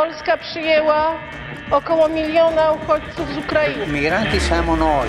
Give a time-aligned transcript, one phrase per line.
[0.00, 1.14] Polska przyjęła
[1.70, 3.86] około miliona uchodźców z Ukrainy.
[3.86, 5.08] Migranti siamo noi,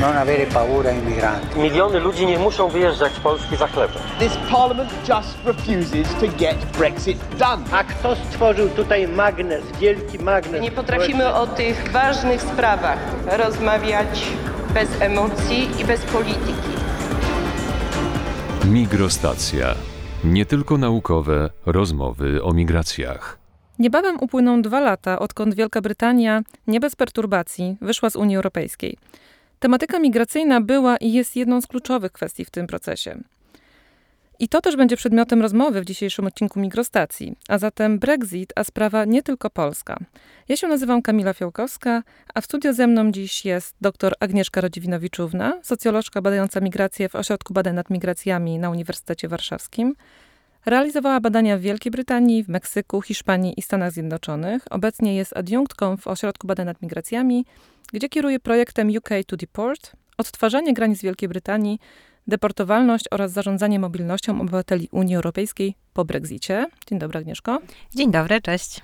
[0.00, 1.58] non avere paura ai migranti.
[1.58, 4.02] Miliony ludzi nie muszą wyjeżdżać z Polski za chlebem.
[4.18, 7.64] This parliament just refuses to get Brexit done.
[7.72, 10.62] A kto stworzył tutaj magnes, wielki magnes?
[10.62, 12.98] Nie potrafimy o tych ważnych sprawach
[13.38, 14.22] rozmawiać
[14.74, 16.74] bez emocji i bez polityki.
[18.64, 19.74] Migrostacja.
[20.24, 23.43] Nie tylko naukowe rozmowy o migracjach.
[23.78, 28.96] Niebawem upłyną dwa lata, odkąd Wielka Brytania nie bez perturbacji wyszła z Unii Europejskiej.
[29.60, 33.20] Tematyka migracyjna była i jest jedną z kluczowych kwestii w tym procesie.
[34.38, 39.04] I to też będzie przedmiotem rozmowy w dzisiejszym odcinku Migrostacji, a zatem Brexit, a sprawa
[39.04, 39.98] nie tylko polska.
[40.48, 42.02] Ja się nazywam Kamila Fiałkowska,
[42.34, 47.54] a w studio ze mną dziś jest dr Agnieszka Rodziwinowiczówna, socjolożka badająca migrację w Ośrodku
[47.54, 49.94] Badań nad Migracjami na Uniwersytecie Warszawskim.
[50.66, 54.64] Realizowała badania w Wielkiej Brytanii, w Meksyku, Hiszpanii i Stanach Zjednoczonych.
[54.70, 57.46] Obecnie jest adiunktką w Ośrodku Badań nad Migracjami,
[57.92, 61.78] gdzie kieruje projektem UK to Deport, odtwarzanie granic Wielkiej Brytanii,
[62.26, 66.66] deportowalność oraz zarządzanie mobilnością obywateli Unii Europejskiej po Brexicie.
[66.86, 67.58] Dzień dobry, Agnieszko.
[67.94, 68.80] Dzień dobry, cześć.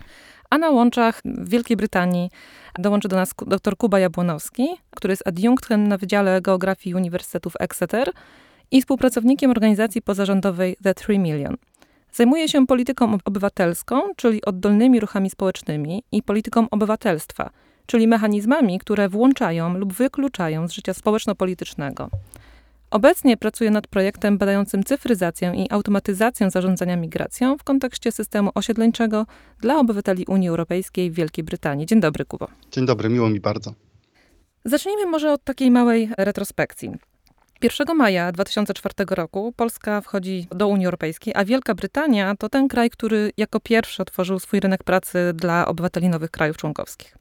[0.51, 2.31] A na łączach w Wielkiej Brytanii
[2.78, 8.11] dołączy do nas dr Kuba Jabłonowski, który jest adiunktem na Wydziale Geografii Uniwersytetu w Exeter
[8.70, 11.56] i współpracownikiem organizacji pozarządowej The Three Million.
[12.12, 17.50] Zajmuje się polityką obywatelską, czyli oddolnymi ruchami społecznymi i polityką obywatelstwa,
[17.86, 22.11] czyli mechanizmami, które włączają lub wykluczają z życia społeczno-politycznego.
[22.91, 29.27] Obecnie pracuje nad projektem badającym cyfryzację i automatyzację zarządzania migracją w kontekście systemu osiedleńczego
[29.61, 31.86] dla obywateli Unii Europejskiej w Wielkiej Brytanii.
[31.86, 32.48] Dzień dobry, Kubo.
[32.72, 33.74] Dzień dobry, miło mi bardzo.
[34.64, 36.91] Zacznijmy może od takiej małej retrospekcji.
[37.62, 42.91] 1 maja 2004 roku Polska wchodzi do Unii Europejskiej, a Wielka Brytania to ten kraj,
[42.91, 47.17] który jako pierwszy otworzył swój rynek pracy dla obywateli nowych krajów członkowskich.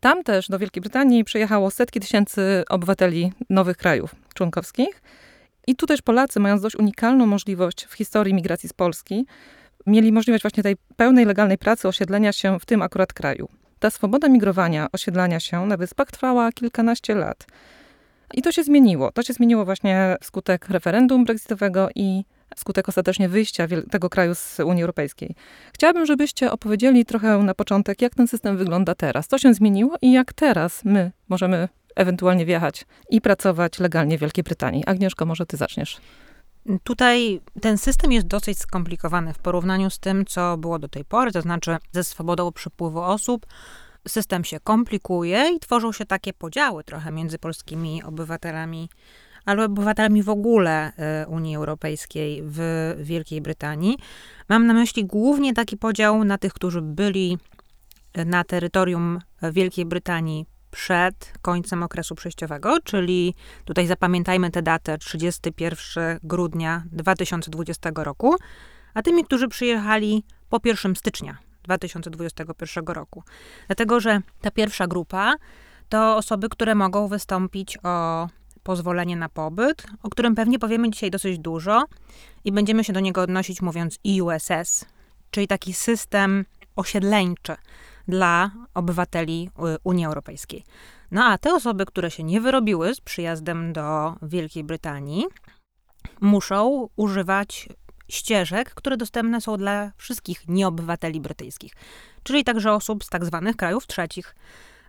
[0.00, 5.02] Tam też do Wielkiej Brytanii przyjechało setki tysięcy obywateli nowych krajów członkowskich.
[5.66, 9.26] I tu też Polacy, mając dość unikalną możliwość w historii migracji z Polski,
[9.86, 13.48] mieli możliwość właśnie tej pełnej legalnej pracy, osiedlenia się w tym akurat kraju.
[13.78, 17.46] Ta swoboda migrowania, osiedlania się na wyspach trwała kilkanaście lat.
[18.34, 19.12] I to się zmieniło.
[19.12, 22.24] To się zmieniło właśnie wskutek referendum brexitowego i
[22.56, 25.34] skutek ostatecznie wyjścia tego kraju z Unii Europejskiej.
[25.74, 29.28] Chciałabym, żebyście opowiedzieli trochę na początek, jak ten system wygląda teraz.
[29.28, 34.44] Co się zmieniło i jak teraz my możemy ewentualnie wjechać i pracować legalnie w Wielkiej
[34.44, 34.84] Brytanii.
[34.86, 36.00] Agnieszko, może ty zaczniesz.
[36.84, 41.32] Tutaj ten system jest dosyć skomplikowany w porównaniu z tym, co było do tej pory,
[41.32, 43.46] to znaczy ze swobodą przepływu osób.
[44.08, 48.88] System się komplikuje i tworzą się takie podziały trochę między polskimi obywatelami
[49.44, 52.60] ale obywatelami w ogóle e, Unii Europejskiej w
[53.00, 53.98] Wielkiej Brytanii.
[54.48, 57.38] Mam na myśli głównie taki podział na tych, którzy byli
[58.26, 59.18] na terytorium
[59.52, 63.34] Wielkiej Brytanii przed końcem okresu przejściowego, czyli
[63.64, 68.34] tutaj zapamiętajmy tę datę 31 grudnia 2020 roku,
[68.94, 73.22] a tymi, którzy przyjechali po 1 stycznia 2021 roku.
[73.66, 75.34] Dlatego, że ta pierwsza grupa
[75.88, 78.28] to osoby, które mogą wystąpić o
[78.62, 81.84] pozwolenie na pobyt, o którym pewnie powiemy dzisiaj dosyć dużo
[82.44, 84.84] i będziemy się do niego odnosić mówiąc EUSS,
[85.30, 86.44] czyli taki system
[86.76, 87.56] osiedleńczy
[88.08, 90.64] dla obywateli y, Unii Europejskiej.
[91.10, 95.24] No a te osoby, które się nie wyrobiły z przyjazdem do Wielkiej Brytanii,
[96.20, 97.68] muszą używać
[98.10, 101.72] ścieżek, które dostępne są dla wszystkich nieobywateli brytyjskich,
[102.22, 104.34] czyli także osób z tak zwanych krajów trzecich.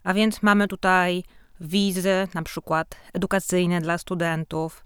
[0.03, 1.23] A więc mamy tutaj
[1.59, 4.83] wizy, na przykład edukacyjne dla studentów,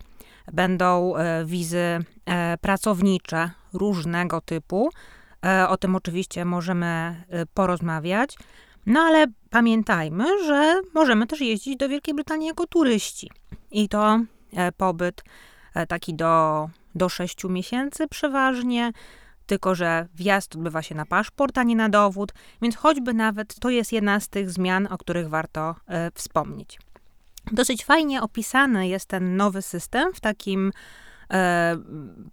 [0.53, 4.89] będą e, wizy e, pracownicze różnego typu.
[5.45, 7.23] E, o tym oczywiście możemy
[7.53, 8.37] porozmawiać.
[8.85, 13.31] No ale pamiętajmy, że możemy też jeździć do Wielkiej Brytanii jako turyści.
[13.71, 14.19] I to
[14.77, 15.23] pobyt
[15.87, 18.91] taki do, do 6 miesięcy przeważnie
[19.45, 23.69] tylko że wjazd odbywa się na paszport, a nie na dowód, więc choćby nawet to
[23.69, 26.79] jest jedna z tych zmian, o których warto e, wspomnieć.
[27.51, 30.71] Dosyć fajnie opisany jest ten nowy system w takim
[31.31, 31.75] e,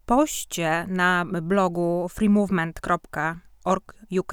[0.06, 4.32] poście na blogu freemovement.org.uk.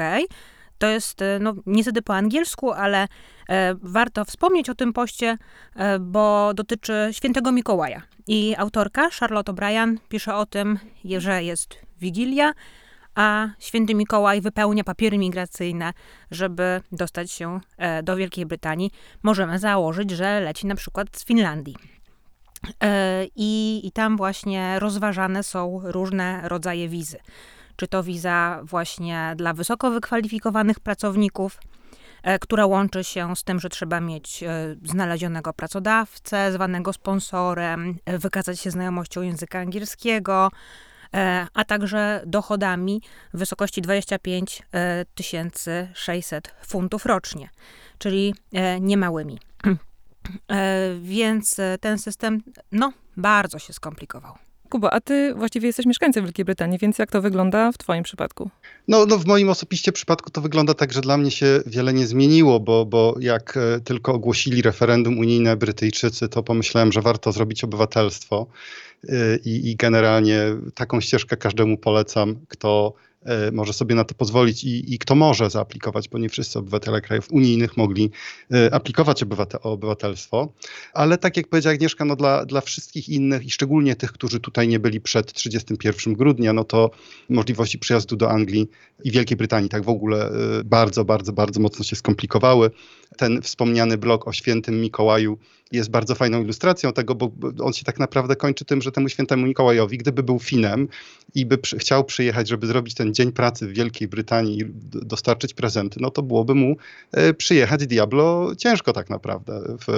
[0.80, 3.08] To jest e, no, niestety po angielsku, ale
[3.50, 5.38] e, warto wspomnieć o tym poście,
[5.76, 8.02] e, bo dotyczy świętego Mikołaja.
[8.28, 10.80] I autorka Charlotte O'Brien pisze o tym,
[11.18, 12.54] że jest Wigilia,
[13.16, 15.94] a święty Mikołaj wypełnia papiery migracyjne,
[16.31, 18.92] żeby dostać się e, do Wielkiej Brytanii.
[19.24, 21.75] Możemy założyć, że leci na przykład z Finlandii.
[22.84, 27.18] E, I, I tam właśnie rozważane są różne rodzaje wizy.
[27.80, 31.60] Czy to wiza właśnie dla wysoko wykwalifikowanych pracowników,
[32.24, 38.18] e, która łączy się z tym, że trzeba mieć e, znalezionego pracodawcę, zwanego sponsorem, e,
[38.18, 40.52] wykazać się znajomością języka angielskiego,
[41.54, 43.02] a także dochodami
[43.34, 44.64] w wysokości 25
[45.94, 47.50] 600 funtów rocznie,
[47.98, 48.36] czyli
[48.82, 49.40] niemałymi.
[51.02, 54.49] Więc ten system, no, bardzo się skomplikował.
[54.69, 58.50] Kuba, a ty właściwie jesteś mieszkańcem Wielkiej Brytanii, więc jak to wygląda w twoim przypadku?
[58.88, 62.07] No, no w moim osobiście przypadku to wygląda tak, że dla mnie się wiele nie
[62.07, 67.63] zmieniło, bo, bo jak e, tylko ogłosili referendum unijne Brytyjczycy, to pomyślałem, że warto zrobić
[67.63, 68.48] obywatelstwo
[69.10, 69.13] e,
[69.45, 70.42] i, i generalnie
[70.75, 72.94] taką ścieżkę każdemu polecam, kto
[73.51, 77.31] może sobie na to pozwolić i, i kto może zaaplikować, bo nie wszyscy obywatele krajów
[77.31, 78.12] unijnych mogli
[78.54, 80.54] e, aplikować obywate, obywatelstwo.
[80.94, 84.68] Ale tak jak powiedziała Agnieszka, no dla, dla wszystkich innych i szczególnie tych, którzy tutaj
[84.68, 86.92] nie byli przed 31 grudnia, no to
[87.30, 88.69] możliwości przyjazdu do Anglii
[89.04, 92.72] i Wielkiej Brytanii tak w ogóle e, bardzo, bardzo, bardzo mocno się skomplikowały.
[93.18, 95.38] Ten wspomniany blog o świętym Mikołaju
[95.71, 97.31] jest bardzo fajną ilustracją tego, bo
[97.62, 100.88] on się tak naprawdę kończy tym, że temu świętemu Mikołajowi, gdyby był Finem
[101.36, 105.54] i by przy, chciał przyjechać, żeby zrobić ten dzień pracy w Wielkiej Brytanii i dostarczyć
[105.54, 106.75] prezenty, no to byłoby mu
[107.12, 109.89] e, przyjechać diablo ciężko tak naprawdę w,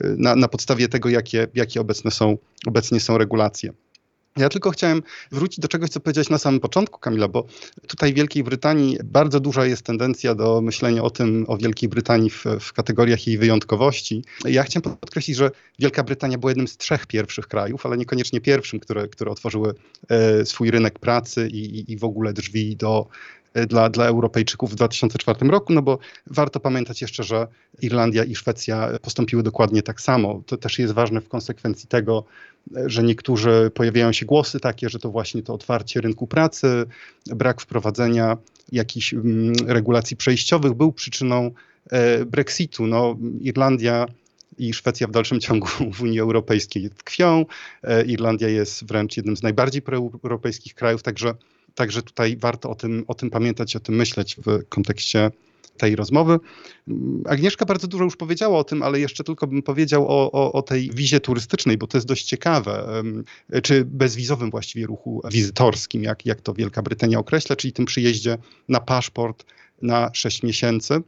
[0.00, 3.72] e, na, na podstawie tego, jakie, jakie obecne są, obecnie są regulacje.
[4.36, 5.02] Ja tylko chciałem
[5.32, 7.46] wrócić do czegoś, co powiedziałeś na samym początku, Kamila, bo
[7.86, 12.30] tutaj w Wielkiej Brytanii bardzo duża jest tendencja do myślenia o tym, o Wielkiej Brytanii
[12.30, 14.24] w, w kategoriach jej wyjątkowości.
[14.44, 18.80] Ja chciałem podkreślić, że Wielka Brytania była jednym z trzech pierwszych krajów, ale niekoniecznie pierwszym,
[18.80, 19.74] które, które otworzyły
[20.08, 23.06] e, swój rynek pracy i, i, i w ogóle drzwi do,
[23.68, 27.46] dla, dla Europejczyków w 2004 roku, no bo warto pamiętać jeszcze, że
[27.82, 30.42] Irlandia i Szwecja postąpiły dokładnie tak samo.
[30.46, 32.24] To też jest ważne w konsekwencji tego,
[32.86, 36.86] że niektórzy pojawiają się głosy takie, że to właśnie to otwarcie rynku pracy,
[37.26, 38.36] brak wprowadzenia
[38.72, 41.50] jakichś mm, regulacji przejściowych był przyczyną
[41.90, 42.86] e, Brexitu.
[42.86, 44.06] No, Irlandia
[44.58, 47.46] i Szwecja w dalszym ciągu w Unii Europejskiej tkwią.
[47.82, 51.34] E, Irlandia jest wręcz jednym z najbardziej proeuropejskich krajów, także,
[51.74, 55.30] także tutaj warto o tym, o tym pamiętać, o tym myśleć w kontekście
[55.76, 56.38] tej rozmowy.
[57.26, 60.62] Agnieszka bardzo dużo już powiedziała o tym, ale jeszcze tylko bym powiedział o, o, o
[60.62, 63.02] tej wizie turystycznej, bo to jest dość ciekawe,
[63.62, 68.38] czy bezwizowym właściwie ruchu wizytorskim, jak, jak to Wielka Brytania określa, czyli tym przyjeździe
[68.68, 69.44] na paszport
[69.82, 71.02] na 6 miesięcy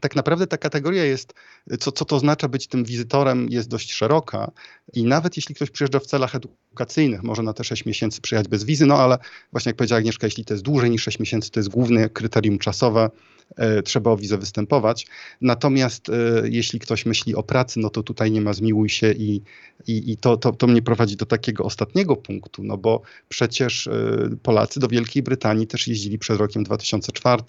[0.00, 1.34] tak naprawdę ta kategoria jest,
[1.80, 4.50] co, co to oznacza być tym wizytorem, jest dość szeroka
[4.92, 8.64] i nawet jeśli ktoś przyjeżdża w celach edukacyjnych, może na te 6 miesięcy przyjechać bez
[8.64, 9.18] wizy, no ale
[9.52, 12.58] właśnie jak powiedziała Agnieszka, jeśli to jest dłużej niż 6 miesięcy, to jest główne kryterium
[12.58, 13.10] czasowe,
[13.56, 15.06] e, trzeba o wizę występować.
[15.40, 16.12] Natomiast e,
[16.44, 19.42] jeśli ktoś myśli o pracy, no to tutaj nie ma zmiłuj się i,
[19.86, 24.28] i, i to, to, to mnie prowadzi do takiego ostatniego punktu, no bo przecież e,
[24.42, 27.42] Polacy do Wielkiej Brytanii też jeździli przed rokiem 2004.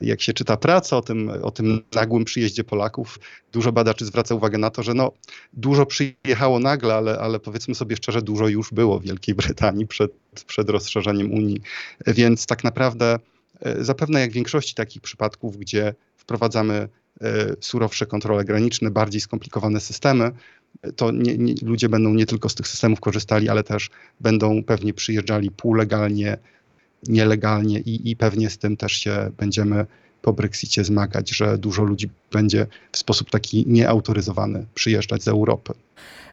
[0.00, 3.18] Jak się czyta pracę o tym, o tym nagłym przyjeździe Polaków,
[3.52, 5.12] dużo badaczy zwraca uwagę na to, że no,
[5.52, 10.12] dużo przyjechało nagle, ale, ale powiedzmy sobie szczerze, dużo już było w Wielkiej Brytanii przed,
[10.46, 11.60] przed rozszerzeniem Unii.
[12.06, 13.18] Więc tak naprawdę,
[13.60, 16.88] e, zapewne jak w większości takich przypadków, gdzie wprowadzamy e,
[17.60, 20.32] surowsze kontrole graniczne, bardziej skomplikowane systemy,
[20.96, 23.90] to nie, nie, ludzie będą nie tylko z tych systemów korzystali, ale też
[24.20, 26.38] będą pewnie przyjeżdżali półlegalnie,
[27.08, 29.86] nielegalnie i, i pewnie z tym też się będziemy
[30.22, 35.72] po Brexicie zmagać, że dużo ludzi będzie w sposób taki nieautoryzowany przyjeżdżać z Europy.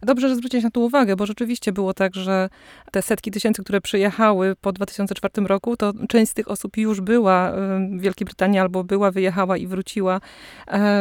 [0.02, 2.50] Dobrze, że zwróciłeś na to uwagę, bo rzeczywiście było tak, że
[2.92, 7.52] te setki tysięcy, które przyjechały po 2004 roku, to część z tych osób już była
[7.52, 10.22] w Wielkiej Brytanii albo była, wyjechała i wróciła.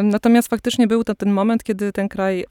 [0.02, 2.44] Natomiast faktycznie był to ten moment, kiedy ten kraj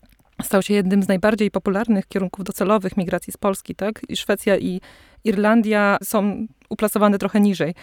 [0.43, 4.01] stał się jednym z najbardziej popularnych kierunków docelowych migracji z Polski, tak?
[4.09, 4.81] I Szwecja i
[5.27, 7.75] Irlandia są uplasowane trochę niżej.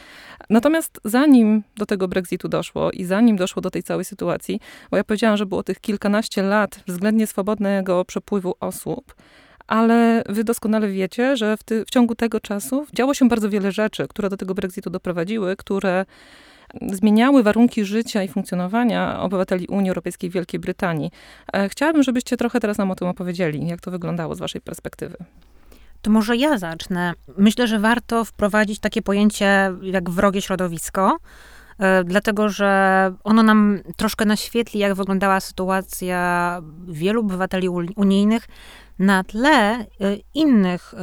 [0.51, 4.61] Natomiast zanim do tego Brexitu doszło i zanim doszło do tej całej sytuacji,
[4.91, 9.15] bo ja powiedziałam, że było tych kilkanaście lat względnie swobodnego przepływu osób,
[9.67, 13.73] ale wy doskonale wiecie, że w, ty, w ciągu tego czasu działo się bardzo wiele
[13.73, 16.05] rzeczy, które do tego Brexitu doprowadziły, które
[16.93, 21.11] zmieniały warunki życia i funkcjonowania obywateli Unii Europejskiej w Wielkiej Brytanii.
[21.53, 25.17] E, chciałabym, żebyście trochę teraz nam o tym opowiedzieli, jak to wyglądało z waszej perspektywy.
[26.04, 27.12] To może ja zacznę.
[27.38, 31.16] Myślę, że warto wprowadzić takie pojęcie jak wrogie środowisko,
[31.78, 38.49] e, dlatego że ono nam troszkę naświetli, jak wyglądała sytuacja wielu obywateli unijnych
[38.99, 39.87] na tle e,
[40.34, 40.94] innych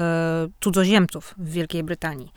[0.64, 2.32] cudzoziemców w Wielkiej Brytanii.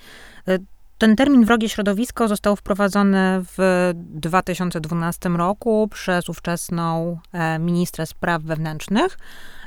[0.98, 9.18] Ten termin wrogie środowisko został wprowadzony w 2012 roku przez ówczesną e, ministrę spraw wewnętrznych,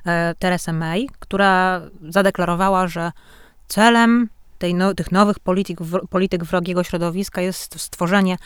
[0.05, 3.11] e, Teresę May, która zadeklarowała, że
[3.67, 4.29] celem
[4.73, 5.79] no, tych nowych polityk,
[6.09, 8.37] polityk wrogiego środowiska jest stworzenie,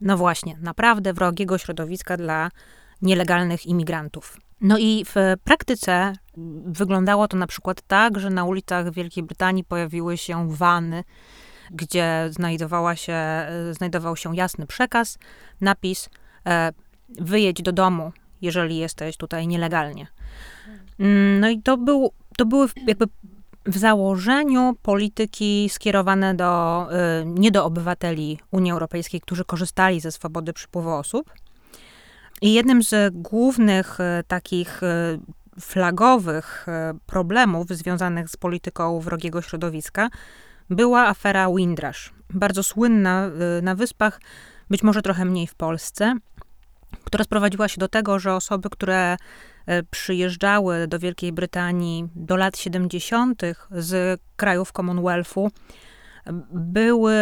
[0.00, 2.50] no właśnie, naprawdę wrogiego środowiska dla
[3.02, 4.36] nielegalnych imigrantów.
[4.60, 5.14] No i w
[5.44, 6.12] praktyce
[6.66, 11.04] wyglądało to na przykład tak, że na ulicach Wielkiej Brytanii pojawiły się wany,
[11.70, 13.18] gdzie znajdowała się,
[13.70, 15.18] znajdował się jasny przekaz,
[15.60, 16.10] napis
[16.46, 16.72] e,
[17.18, 20.06] wyjedź do domu, jeżeli jesteś tutaj nielegalnie.
[21.00, 23.06] Mm, no i to, był, to były jakby
[23.66, 26.86] w założeniu polityki skierowane do,
[27.22, 31.32] y, nie do obywateli Unii Europejskiej, którzy korzystali ze swobody przypływu osób.
[32.42, 34.80] I jednym z głównych takich
[35.60, 36.66] flagowych
[37.06, 40.08] problemów związanych z polityką wrogiego środowiska
[40.76, 42.12] była afera Windrush.
[42.30, 43.30] Bardzo słynna
[43.62, 44.20] na Wyspach,
[44.70, 46.14] być może trochę mniej w Polsce,
[47.04, 49.16] która sprowadziła się do tego, że osoby, które
[49.66, 53.42] E, przyjeżdżały do Wielkiej Brytanii do lat 70.
[53.70, 55.50] z krajów Commonwealthu,
[56.52, 57.14] były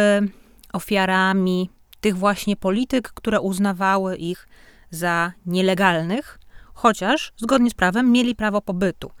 [0.73, 1.69] ofiarami
[2.01, 4.47] tych właśnie polityk, które uznawały ich
[4.89, 6.39] za nielegalnych,
[6.73, 9.11] chociaż zgodnie z prawem mieli prawo pobytu.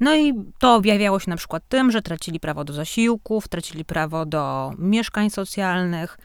[0.00, 4.26] No i to objawiało się na przykład tym, że tracili prawo do zasiłków, tracili prawo
[4.26, 6.18] do mieszkań socjalnych.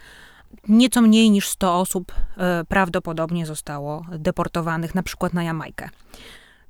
[0.68, 5.90] Nieco mniej niż 100 osób e, prawdopodobnie zostało deportowanych na przykład na Jamajkę.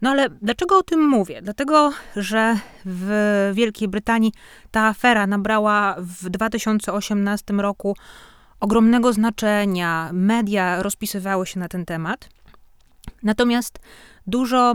[0.01, 1.41] No ale dlaczego o tym mówię?
[1.41, 4.31] Dlatego, że w Wielkiej Brytanii
[4.71, 7.95] ta afera nabrała w 2018 roku
[8.59, 10.09] ogromnego znaczenia.
[10.13, 12.29] Media rozpisywały się na ten temat.
[13.23, 13.79] Natomiast
[14.27, 14.73] dużo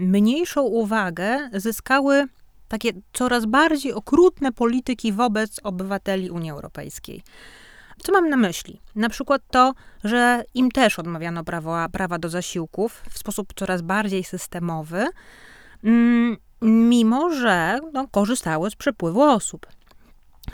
[0.00, 2.26] mniejszą uwagę zyskały
[2.68, 7.22] takie coraz bardziej okrutne polityki wobec obywateli Unii Europejskiej.
[8.02, 8.80] Co mam na myśli?
[8.94, 9.74] Na przykład to,
[10.04, 15.06] że im też odmawiano prawa, prawa do zasiłków w sposób coraz bardziej systemowy,
[15.84, 19.66] mm, mimo że no, korzystały z przepływu osób.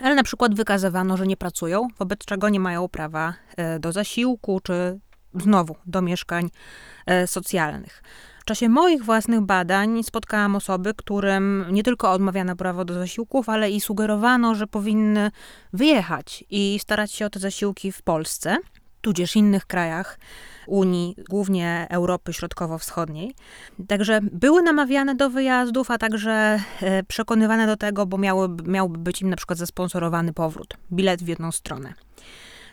[0.02, 4.60] Ale na przykład wykazywano, że nie pracują, wobec czego nie mają prawa e, do zasiłku,
[4.60, 5.00] czy
[5.43, 6.50] znowu do mieszkań
[7.07, 8.02] e, socjalnych.
[8.40, 13.71] W czasie moich własnych badań spotkałam osoby, którym nie tylko odmawiano prawo do zasiłków, ale
[13.71, 15.31] i sugerowano, że powinny
[15.73, 18.57] wyjechać i starać się o te zasiłki w Polsce,
[19.00, 20.19] tudzież innych krajach
[20.66, 23.35] Unii, głównie Europy Środkowo-Wschodniej.
[23.88, 29.23] Także były namawiane do wyjazdów, a także e, przekonywane do tego, bo miały, miałby być
[29.23, 31.95] im na przykład zasponsorowany powrót, bilet w jedną stronę.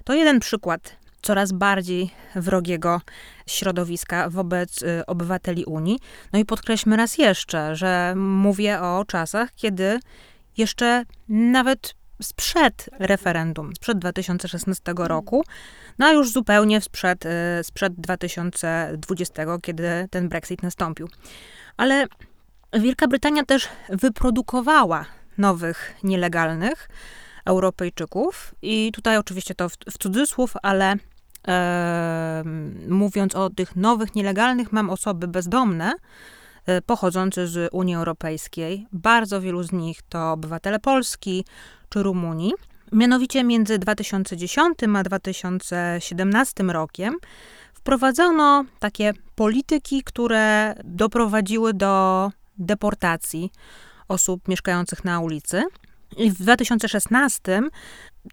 [0.03, 3.01] To jeden przykład coraz bardziej wrogiego
[3.47, 5.99] środowiska wobec y, obywateli Unii.
[6.33, 9.99] No i podkreślmy raz jeszcze, że mówię o czasach, kiedy
[10.57, 15.43] jeszcze nawet sprzed referendum, sprzed 2016 roku,
[15.99, 17.29] no a już zupełnie sprzed, y,
[17.63, 21.09] sprzed 2020, kiedy ten Brexit nastąpił.
[21.77, 22.05] Ale
[22.73, 25.05] Wielka Brytania też wyprodukowała
[25.37, 26.89] nowych nielegalnych
[27.45, 30.95] Europejczyków i tutaj oczywiście to w, w cudzysłów, ale
[32.89, 35.93] mówiąc o tych nowych nielegalnych, mam osoby bezdomne
[36.65, 38.88] e, pochodzące z Unii Europejskiej.
[38.91, 41.45] Bardzo wielu z nich to obywatele Polski
[41.89, 42.53] czy Rumunii.
[42.91, 47.13] Mianowicie między 2010 a 2017 rokiem
[47.73, 53.51] wprowadzono takie polityki, które doprowadziły do deportacji
[54.07, 55.63] osób mieszkających na ulicy.
[56.17, 57.62] I w 2016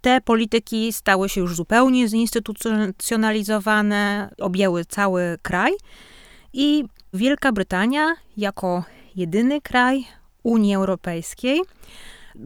[0.00, 5.72] te polityki stały się już zupełnie zinstytucjonalizowane, objęły cały kraj
[6.52, 8.84] i Wielka Brytania jako
[9.16, 10.04] jedyny kraj
[10.42, 11.60] Unii Europejskiej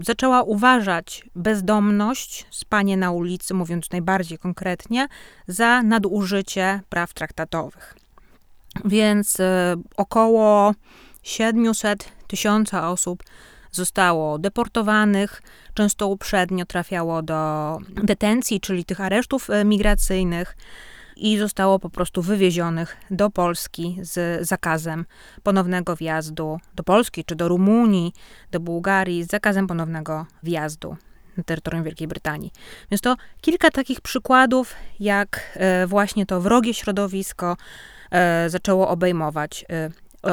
[0.03, 5.09] zaczęła uważać bezdomność, spanie na ulicy, mówiąc najbardziej konkretnie,
[5.49, 7.95] za nadużycie praw traktatowych.
[8.85, 9.45] Więc y,
[9.97, 10.75] około
[11.23, 13.23] 700 tysiąca osób
[13.75, 15.43] zostało deportowanych,
[15.75, 20.57] często uprzednio trafiało do detencji, czyli tych aresztów e, migracyjnych
[21.17, 25.05] i zostało po prostu wywiezionych do Polski z zakazem
[25.43, 28.13] ponownego wjazdu do Polski czy do Rumunii,
[28.51, 30.97] do Bułgarii z zakazem ponownego wjazdu
[31.37, 32.53] na terytorium Wielkiej Brytanii.
[32.91, 37.57] Więc to kilka takich przykładów, jak e, właśnie to wrogie środowisko
[38.11, 39.65] e, zaczęło obejmować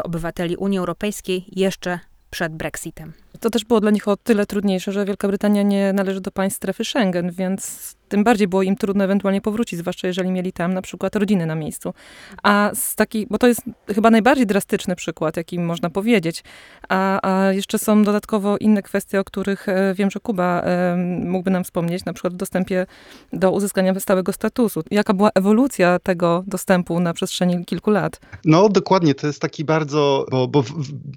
[0.03, 3.13] obywateli Unii Europejskiej jeszcze przed Brexitem.
[3.39, 6.57] To też było dla nich o tyle trudniejsze, że Wielka Brytania nie należy do państw
[6.57, 10.81] strefy Schengen, więc tym bardziej było im trudno ewentualnie powrócić, zwłaszcza jeżeli mieli tam na
[10.81, 11.93] przykład rodziny na miejscu.
[12.43, 16.43] A z takich, bo to jest chyba najbardziej drastyczny przykład, jaki można powiedzieć,
[16.89, 20.95] a, a jeszcze są dodatkowo inne kwestie, o których e, wiem, że Kuba e,
[21.25, 22.85] mógłby nam wspomnieć, na przykład w dostępie
[23.33, 24.83] do uzyskania stałego statusu.
[24.91, 28.19] Jaka była ewolucja tego dostępu na przestrzeni kilku lat?
[28.45, 30.63] No dokładnie, to jest taki bardzo, bo, bo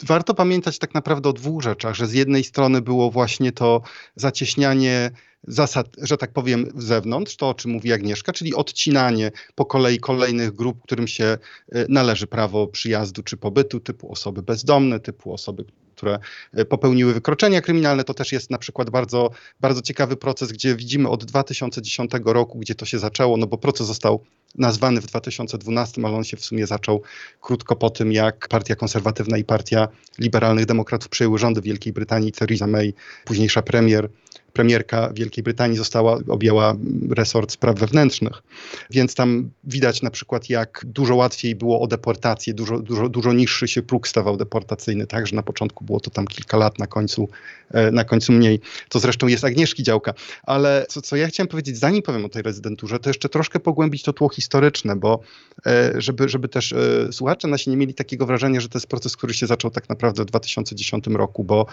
[0.06, 3.82] warto pamiętać tak naprawdę o dwóch rzeczach, że z jednej strony było właśnie to
[4.16, 5.10] zacieśnianie
[5.46, 10.52] zasad, że tak powiem, zewnątrz, to o czym mówi Agnieszka, czyli odcinanie po kolei kolejnych
[10.52, 11.38] grup, którym się
[11.74, 15.64] y, należy prawo przyjazdu czy pobytu, typu osoby bezdomne, typu osoby,
[16.04, 16.18] które
[16.58, 18.04] y, popełniły wykroczenia kryminalne.
[18.04, 19.30] To też jest na przykład bardzo,
[19.60, 23.86] bardzo ciekawy proces, gdzie widzimy od 2010 roku, gdzie to się zaczęło, no bo proces
[23.86, 27.02] został nazwany w 2012, ale on się w sumie zaczął
[27.40, 32.32] krótko po tym, jak Partia Konserwatywna i Partia Liberalnych Demokratów przejęły rządy w Wielkiej Brytanii.
[32.32, 32.94] Theresa May,
[33.24, 34.08] późniejsza premier,
[34.54, 36.74] premierka Wielkiej Brytanii została, objęła
[37.10, 38.42] resort spraw wewnętrznych.
[38.90, 43.68] Więc tam widać na przykład, jak dużo łatwiej było o deportację, dużo, dużo, dużo niższy
[43.68, 47.28] się próg stawał deportacyjny, tak, że na początku było to tam kilka lat, na końcu,
[47.70, 48.60] e, na końcu mniej.
[48.88, 50.14] To zresztą jest Agnieszki działka.
[50.42, 54.02] Ale co, co ja chciałem powiedzieć, zanim powiem o tej rezydenturze, to jeszcze troszkę pogłębić
[54.02, 55.20] to tło historyczne, bo
[55.66, 59.16] e, żeby, żeby też e, słuchacze nasi nie mieli takiego wrażenia, że to jest proces,
[59.16, 61.66] który się zaczął tak naprawdę w 2010 roku, bo,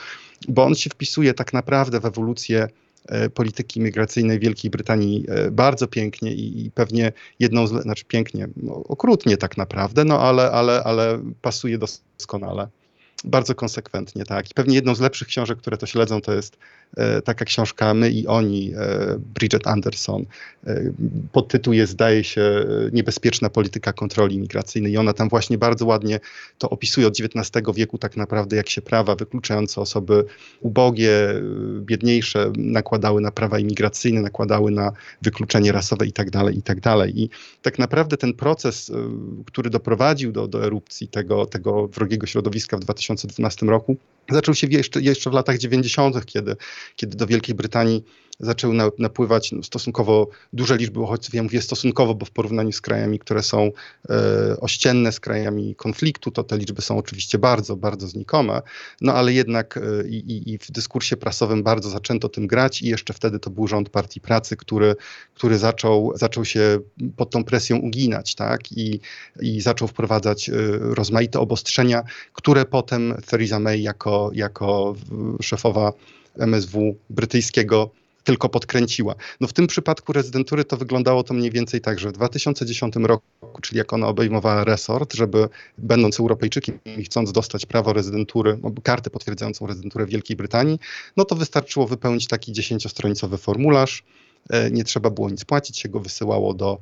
[0.47, 2.70] bo on się wpisuje tak naprawdę w ewolucję
[3.34, 8.74] polityki migracyjnej Wielkiej Brytanii e, bardzo pięknie i, i pewnie jedną z, znaczy pięknie, no,
[8.74, 12.67] okrutnie tak naprawdę, no ale, ale, ale pasuje doskonale.
[13.24, 14.51] Bardzo konsekwentnie, tak.
[14.51, 16.58] I pewnie jedną z lepszych książek, które to śledzą, to jest e,
[17.24, 20.25] taka książka My i oni, e, Bridget Anderson.
[20.67, 20.91] E,
[21.31, 24.91] podtytuł jest, zdaje się, e, Niebezpieczna polityka kontroli migracyjnej.
[24.91, 26.19] I ona tam właśnie bardzo ładnie
[26.57, 30.25] to opisuje od XIX wieku tak naprawdę, jak się prawa wykluczające osoby
[30.60, 31.41] ubogie, e,
[31.81, 36.77] biedniejsze nakładały na prawa imigracyjne, nakładały na wykluczenie rasowe i tak dalej, i tak.
[37.07, 37.29] I
[37.62, 38.93] tak naprawdę ten proces, e,
[39.45, 43.98] który doprowadził do, do erupcji tego, tego wrogiego środowiska w 2000 2012 roku.
[44.31, 46.55] Zaczął się jeszcze, jeszcze w latach 90., kiedy,
[46.95, 48.03] kiedy do Wielkiej Brytanii
[48.41, 51.33] zaczęły napływać no, stosunkowo duże liczby uchodźców.
[51.33, 53.71] Ja mówię stosunkowo, bo w porównaniu z krajami, które są
[54.09, 58.61] e, ościenne, z krajami konfliktu, to te liczby są oczywiście bardzo, bardzo znikome.
[59.01, 63.13] No ale jednak e, i, i w dyskursie prasowym bardzo zaczęto tym grać i jeszcze
[63.13, 64.95] wtedy to był rząd Partii Pracy, który,
[65.33, 66.79] który zaczął, zaczął się
[67.15, 68.71] pod tą presją uginać, tak?
[68.71, 69.00] I,
[69.41, 72.03] i zaczął wprowadzać e, rozmaite obostrzenia,
[72.34, 74.95] które potem Theresa May jako, jako
[75.41, 75.93] szefowa
[76.38, 77.91] MSW brytyjskiego
[78.24, 79.15] tylko podkręciła.
[79.41, 83.26] No w tym przypadku rezydentury to wyglądało to mniej więcej tak, że w 2010 roku,
[83.62, 89.67] czyli jak ona obejmowała resort, żeby będąc Europejczykiem i chcąc dostać prawo rezydentury, kartę potwierdzającą
[89.67, 90.80] rezydenturę w Wielkiej Brytanii,
[91.17, 94.04] no to wystarczyło wypełnić taki dziesięciostronicowy formularz.
[94.50, 96.78] E, nie trzeba było nic płacić, się go wysyłało do,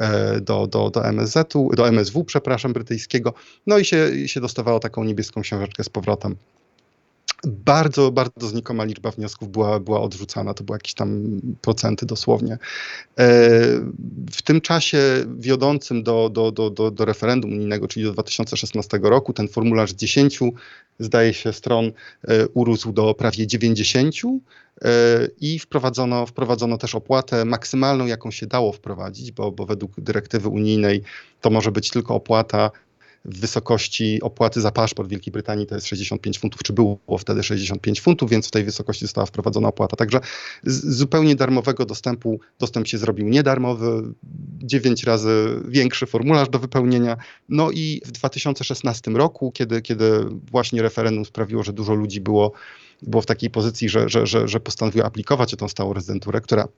[0.00, 3.34] e, do, do, do MSZ-u, do MSW, przepraszam, brytyjskiego,
[3.66, 6.36] no i się, się dostawało taką niebieską książeczkę z powrotem
[7.46, 10.54] bardzo, bardzo znikoma liczba wniosków była, była odrzucana.
[10.54, 12.52] To były jakieś tam procenty dosłownie.
[12.52, 12.58] E,
[14.30, 14.98] w tym czasie
[15.38, 20.40] wiodącym do, do, do, do, do referendum unijnego, czyli do 2016 roku, ten formularz 10,
[20.98, 21.86] zdaje się, stron
[22.28, 24.90] e, urósł do prawie 90 e,
[25.40, 31.02] i wprowadzono, wprowadzono też opłatę maksymalną, jaką się dało wprowadzić, bo, bo według dyrektywy unijnej
[31.40, 32.70] to może być tylko opłata
[33.24, 38.00] wysokości opłaty za paszport w Wielkiej Brytanii to jest 65 funtów, czy było wtedy 65
[38.00, 39.96] funtów, więc w tej wysokości została wprowadzona opłata.
[39.96, 40.20] Także
[40.64, 44.02] zupełnie darmowego dostępu dostęp się zrobił niedarmowy,
[44.58, 47.16] 9 razy większy formularz do wypełnienia.
[47.48, 52.52] No i w 2016 roku, kiedy, kiedy właśnie referendum sprawiło, że dużo ludzi było
[53.02, 56.68] było w takiej pozycji, że, że, że, że postanowił aplikować o tą stałą rezydenturę, która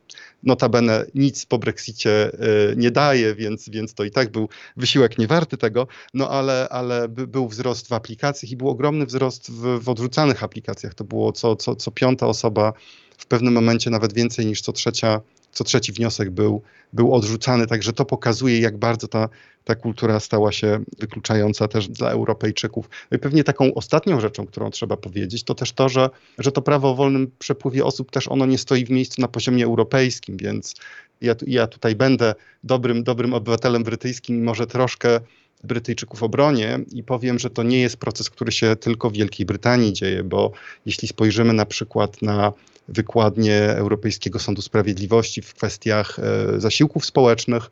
[0.43, 2.33] notabene nic po Brexicie
[2.73, 7.09] y, nie daje, więc, więc to i tak był wysiłek niewarty tego, no ale, ale
[7.09, 10.95] był wzrost w aplikacjach i był ogromny wzrost w, w odrzucanych aplikacjach.
[10.95, 12.73] To było co, co, co piąta osoba,
[13.21, 15.21] w pewnym momencie nawet więcej niż co trzecia
[15.53, 19.29] co trzeci wniosek był, był odrzucany, także to pokazuje, jak bardzo ta,
[19.65, 22.89] ta kultura stała się wykluczająca też dla Europejczyków.
[23.11, 26.63] No i pewnie taką ostatnią rzeczą, którą trzeba powiedzieć, to też to, że, że to
[26.63, 30.75] prawo o wolnym przepływie osób też ono nie stoi w miejscu na poziomie europejskim, więc
[31.21, 35.21] ja, ja tutaj będę dobrym, dobrym obywatelem brytyjskim może troszkę
[35.65, 39.93] Brytyjczyków obronię i powiem, że to nie jest proces, który się tylko w Wielkiej Brytanii
[39.93, 40.53] dzieje, bo
[40.87, 42.53] jeśli spojrzymy na przykład na
[42.89, 47.71] wykładnie Europejskiego Sądu Sprawiedliwości w kwestiach e, zasiłków społecznych,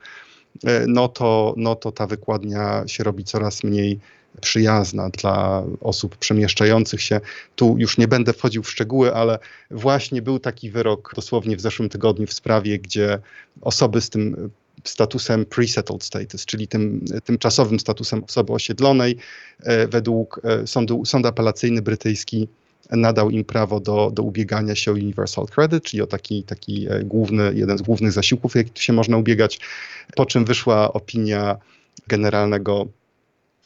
[0.65, 3.99] e, no to, no to ta wykładnia się robi coraz mniej
[4.41, 7.21] przyjazna dla osób przemieszczających się.
[7.57, 9.39] Tu już nie będę wchodził w szczegóły, ale
[9.71, 13.19] właśnie był taki wyrok dosłownie w zeszłym tygodniu w sprawie, gdzie
[13.61, 14.51] osoby z tym
[14.89, 19.17] statusem pre-settled status, czyli tym tymczasowym statusem osoby osiedlonej,
[19.63, 22.49] e, według e, sądu, sąd apelacyjny brytyjski
[22.91, 27.05] nadał im prawo do, do ubiegania się o Universal Credit, czyli o taki, taki e,
[27.05, 29.61] główny, jeden z głównych zasiłków, jaki tu się można ubiegać,
[30.17, 31.57] po czym wyszła opinia
[32.07, 32.87] generalnego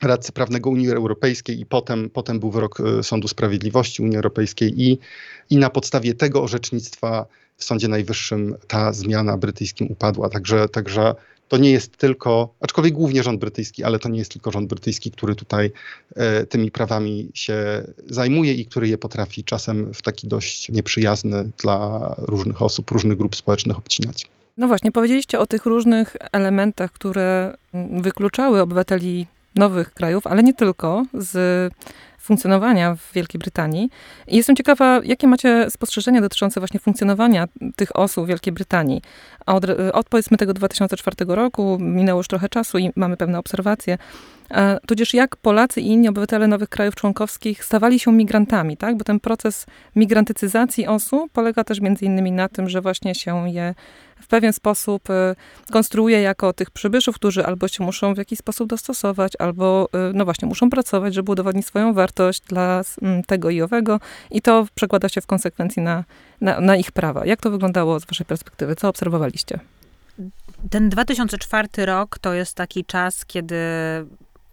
[0.03, 4.99] radcy prawnego Unii Europejskiej i potem, potem był wyrok Sądu Sprawiedliwości Unii Europejskiej i,
[5.51, 7.27] i na podstawie tego orzecznictwa
[7.63, 10.29] w Sądzie Najwyższym ta zmiana brytyjskim upadła.
[10.29, 11.15] Także, także
[11.49, 15.11] to nie jest tylko, aczkolwiek głównie rząd brytyjski, ale to nie jest tylko rząd brytyjski,
[15.11, 15.71] który tutaj
[16.17, 22.15] e, tymi prawami się zajmuje i który je potrafi czasem w taki dość nieprzyjazny dla
[22.19, 24.27] różnych osób, różnych grup społecznych obcinać.
[24.57, 27.57] No właśnie, powiedzieliście o tych różnych elementach, które
[27.91, 31.73] wykluczały obywateli nowych krajów, ale nie tylko, z
[32.23, 33.91] funkcjonowania w Wielkiej Brytanii.
[34.27, 39.03] I jestem ciekawa, jakie macie spostrzeżenia dotyczące właśnie funkcjonowania tych osób w Wielkiej Brytanii.
[39.47, 43.99] Od, od powiedzmy tego 2004 roku minęło już trochę czasu i mamy pewne obserwacje.
[44.53, 48.97] E, tudzież jak Polacy i inni obywatele nowych krajów członkowskich stawali się migrantami, tak?
[48.97, 53.75] Bo ten proces migrantycyzacji osób polega też między innymi na tym, że właśnie się je
[54.21, 55.35] w pewien sposób e,
[55.73, 60.25] konstruuje jako tych przybyszów, którzy albo się muszą w jakiś sposób dostosować, albo e, no
[60.25, 62.83] właśnie muszą pracować, żeby udowodnić swoją wartość dla
[63.27, 66.05] tego i owego i to przekłada się w konsekwencji na,
[66.41, 67.27] na, na ich prawa.
[67.27, 68.77] Jak to wyglądało z waszej perspektywy?
[68.77, 69.59] Co obserwowaliście?
[70.71, 73.57] Ten 2004 rok to jest taki czas, kiedy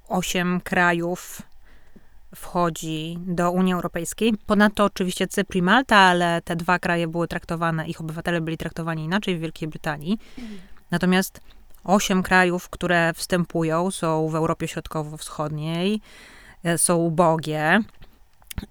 [0.09, 1.41] osiem krajów
[2.35, 4.33] wchodzi do Unii Europejskiej.
[4.45, 9.03] Ponadto oczywiście Cypr i Malta, ale te dwa kraje były traktowane, ich obywatele byli traktowani
[9.03, 10.17] inaczej w Wielkiej Brytanii.
[10.91, 11.41] Natomiast
[11.83, 16.01] osiem krajów, które wstępują, są w Europie Środkowo-Wschodniej,
[16.63, 17.79] e, są ubogie.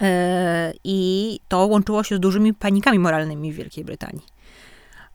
[0.01, 4.27] E, I to łączyło się z dużymi panikami moralnymi w Wielkiej Brytanii.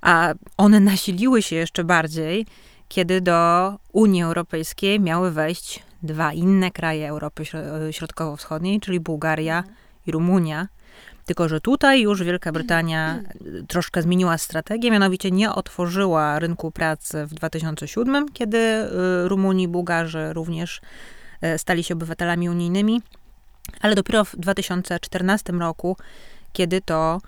[0.02, 2.46] A one nasiliły się jeszcze bardziej,
[2.88, 7.44] kiedy do Unii Europejskiej miały wejść dwa inne kraje Europy
[7.92, 9.63] Środkowo-Wschodniej, czyli Bułgaria
[10.08, 10.68] i Rumunia.
[11.26, 13.20] Tylko, że tutaj już Wielka Brytania
[13.68, 20.34] troszkę zmieniła strategię, mianowicie nie otworzyła rynku pracy w 2007, kiedy y, Rumuni i Bułgarzy
[20.34, 20.82] również
[21.44, 23.02] y, stali się obywatelami unijnymi,
[23.82, 25.98] ale dopiero w 2014 roku,
[26.54, 27.22] kiedy to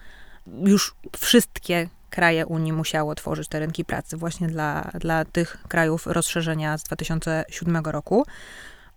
[0.63, 6.77] już wszystkie kraje Unii musiały otworzyć te rynki pracy właśnie dla, dla tych krajów rozszerzenia
[6.77, 8.25] z 2007 roku.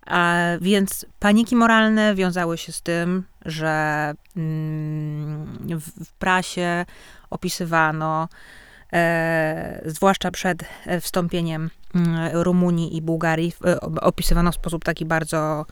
[0.06, 6.84] A więc paniki moralne wiązały się z tym, że mm, w, prasie
[7.30, 8.28] opisywano,
[8.92, 10.64] e, zwłaszcza przed
[11.00, 13.52] wstąpieniem mm, Rumunii i Bułgarii,
[14.00, 15.66] opisywano w sposób taki bardzo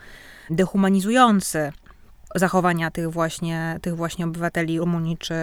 [0.50, 1.72] dehumanizujący
[2.34, 5.34] zachowania tych właśnie, tych właśnie obywateli Rumunii czy,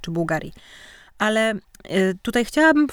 [0.00, 0.52] czy Bułgarii.
[1.18, 1.54] Ale
[1.90, 2.86] y, tutaj chciałabym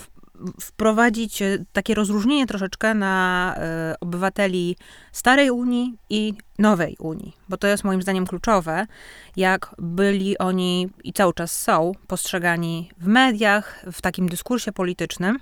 [0.61, 3.55] wprowadzić y, takie rozróżnienie troszeczkę na
[3.93, 4.75] y, obywateli
[5.11, 8.87] starej Unii i nowej Unii, bo to jest moim zdaniem kluczowe,
[9.35, 15.39] jak byli oni i cały czas są postrzegani w mediach, w takim dyskursie politycznym.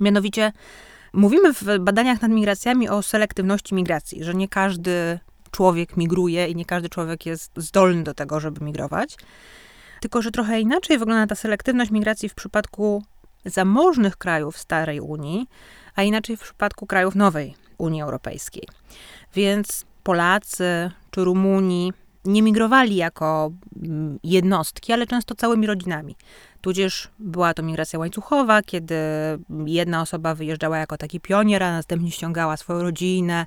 [0.00, 0.52] Mianowicie
[1.12, 5.18] mówimy w badaniach nad migracjami o selektywności migracji, że nie każdy
[5.50, 9.16] człowiek migruje i nie każdy człowiek jest zdolny do tego, żeby migrować.
[10.00, 13.02] Tylko, że trochę inaczej wygląda ta selektywność migracji w przypadku
[13.44, 15.46] zamożnych krajów starej Unii,
[15.94, 18.68] a inaczej w przypadku krajów nowej Unii Europejskiej.
[19.34, 21.92] Więc Polacy czy Rumuni
[22.24, 23.52] nie migrowali jako
[23.82, 26.16] mm, jednostki, ale często całymi rodzinami.
[26.60, 28.94] Tudzież była to migracja łańcuchowa, kiedy
[29.66, 33.46] jedna osoba wyjeżdżała jako taki pionier, a następnie ściągała swoją rodzinę,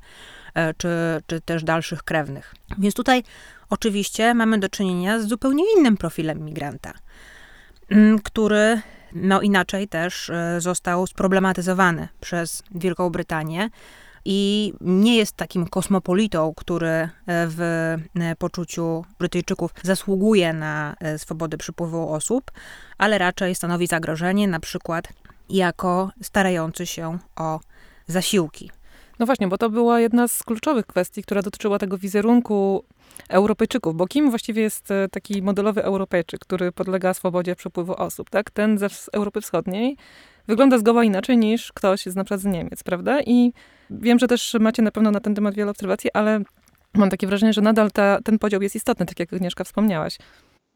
[0.55, 0.89] e, czy,
[1.27, 2.55] czy też dalszych krewnych.
[2.77, 3.23] Więc tutaj
[3.69, 6.93] oczywiście mamy do czynienia z zupełnie innym profilem migranta,
[7.89, 8.81] mm, który
[9.15, 13.69] no inaczej też e, został sproblematyzowany przez Wielką Brytanię
[14.25, 17.61] i nie jest takim kosmopolitą, który e, w
[18.19, 22.51] e, poczuciu Brytyjczyków zasługuje na swobodę przypływu osób,
[22.97, 25.07] ale raczej stanowi zagrożenie, na przykład
[25.49, 27.59] jako starający się o
[28.07, 28.71] zasiłki.
[29.19, 32.83] No właśnie, bo to była jedna z kluczowych kwestii, która dotyczyła tego wizerunku
[33.29, 38.51] Europejczyków, bo kim właściwie jest e, taki modelowy Europejczyk, który podlega swobodzie przepływu osób, tak?
[38.51, 39.97] Ten z Europy Wschodniej
[40.47, 43.21] wygląda zgoła inaczej niż ktoś z na przykład z Niemiec, prawda?
[43.21, 43.53] I
[43.89, 46.41] wiem, że też macie na pewno na ten temat wiele obserwacji, ale
[46.93, 50.17] mam takie wrażenie, że nadal ta, ten podział jest istotny, tak jak Agnieszka wspomniałaś.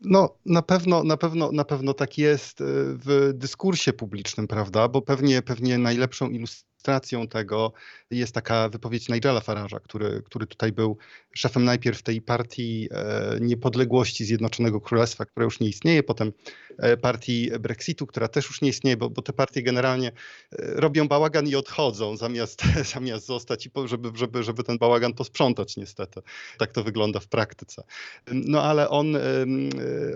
[0.02, 4.88] No, na pewno, na pewno, na pewno tak jest e, w dyskursie publicznym, prawda?
[4.88, 7.74] Bo pewnie, pewnie najlepszą ilustracją ilustracją tego
[8.12, 10.98] jest taka wypowiedź Nigela Farage'a, który, który tutaj był
[11.34, 16.34] szefem najpierw tej partii e, niepodległości Zjednoczonego Królestwa, która już nie istnieje, potem
[16.78, 20.12] e, partii Brexitu, która też już nie istnieje, bo, bo te partie generalnie e,
[20.58, 25.78] robią bałagan i odchodzą, zamiast, zamiast zostać, i po, żeby, żeby, żeby ten bałagan posprzątać
[25.78, 26.22] niestety.
[26.58, 27.84] Tak to wygląda w praktyce.
[28.32, 29.18] No ale on,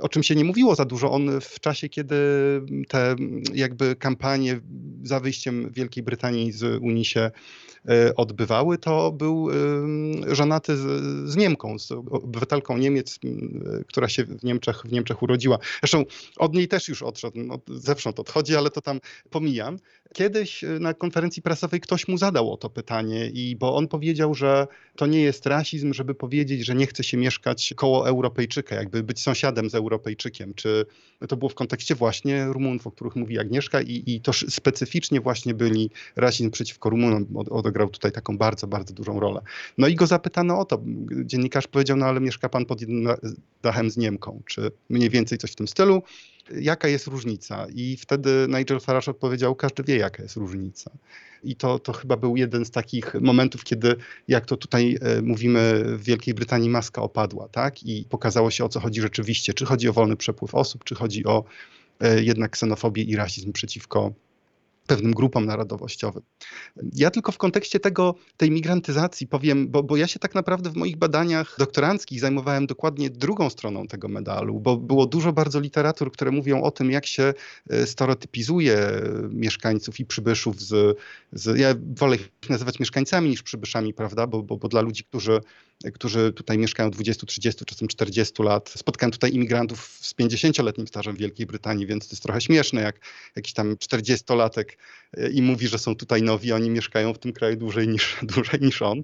[0.02, 2.16] o czym się nie mówiło za dużo, on w czasie, kiedy
[2.88, 3.16] te
[3.54, 4.60] jakby kampanie
[5.04, 7.32] za wyjściem Wielkiej Brytanii z Unii się e,
[8.16, 9.50] odbywały, to był
[10.28, 13.20] żonaty z, Niemką, z obywatelką Niemiec,
[13.88, 15.58] która się w Niemczech, w Niemczech urodziła.
[15.80, 16.06] Zresztą
[16.38, 19.78] od niej też już odszedł, no, zewsząd odchodzi, ale to tam pomijam.
[20.14, 24.36] Kiedyś e, na konferencji prasowej ktoś mu zadał o to pytanie, i bo on powiedział,
[24.36, 29.04] że to nie jest rasizm, żeby powiedzieć, że nie chce się mieszkać koło Europejczyka, jakby
[29.04, 30.54] być sąsiadem z Europejczykiem.
[30.54, 30.86] Czy
[31.28, 35.54] to było w kontekście właśnie Rumunów, o których mówi Agnieszka, i, i to specyficznie właśnie
[35.54, 37.26] byli rasizm przeciwko Rumunom,
[37.72, 39.42] odegrał tutaj taką bardzo, bardzo dużą rolę.
[39.78, 40.82] No i go zapytano o to.
[41.26, 43.08] Dziennikarz powiedział, no ale mieszka pan pod jednym
[43.62, 46.04] dachem z Niemką, czy mniej więcej coś w tym stylu
[46.60, 47.68] jaka jest różnica.
[47.74, 50.92] I wtedy Nigel Farage odpowiedział, każdy wie, jaka jest różnica.
[51.44, 53.96] I to, to chyba był jeden z takich momentów, kiedy,
[54.28, 57.84] jak to tutaj e, mówimy, w Wielkiej Brytanii maska opadła, tak?
[57.84, 59.54] I pokazało się, o co chodzi rzeczywiście.
[59.54, 61.44] Czy chodzi o wolny przepływ osób, czy chodzi o
[62.00, 64.14] e, jednak ksenofobię i rasizm przeciwko
[64.92, 66.24] pewnym grupom narodowościowym.
[66.94, 70.76] Ja tylko w kontekście tego, tej migrantyzacji powiem, bo, bo ja się tak naprawdę w
[70.76, 76.32] moich badaniach doktoranckich zajmowałem dokładnie drugą stroną tego medalu, bo było dużo bardzo literatur, które
[76.32, 77.34] mówią o tym, jak się
[77.70, 78.78] e, stereotypizuje
[79.30, 80.98] mieszkańców i przybyszów z,
[81.32, 85.42] z ja wolę ich nazywać mieszkańcami niż przybyszami, prawda, bo, bo, bo dla ludzi, którzy
[85.94, 88.70] którzy tutaj mieszkają 20, 30, czasem 40 lat.
[88.70, 93.00] Spotkałem tutaj imigrantów z 50-letnim stażem w Wielkiej Brytanii, więc to jest trochę śmieszne, jak
[93.36, 94.76] jakiś tam 40-latek e,
[95.34, 98.82] i mówi, że są tutaj nowi, oni mieszkają w tym kraju dłużej niż, dłużej niż
[98.82, 99.04] on.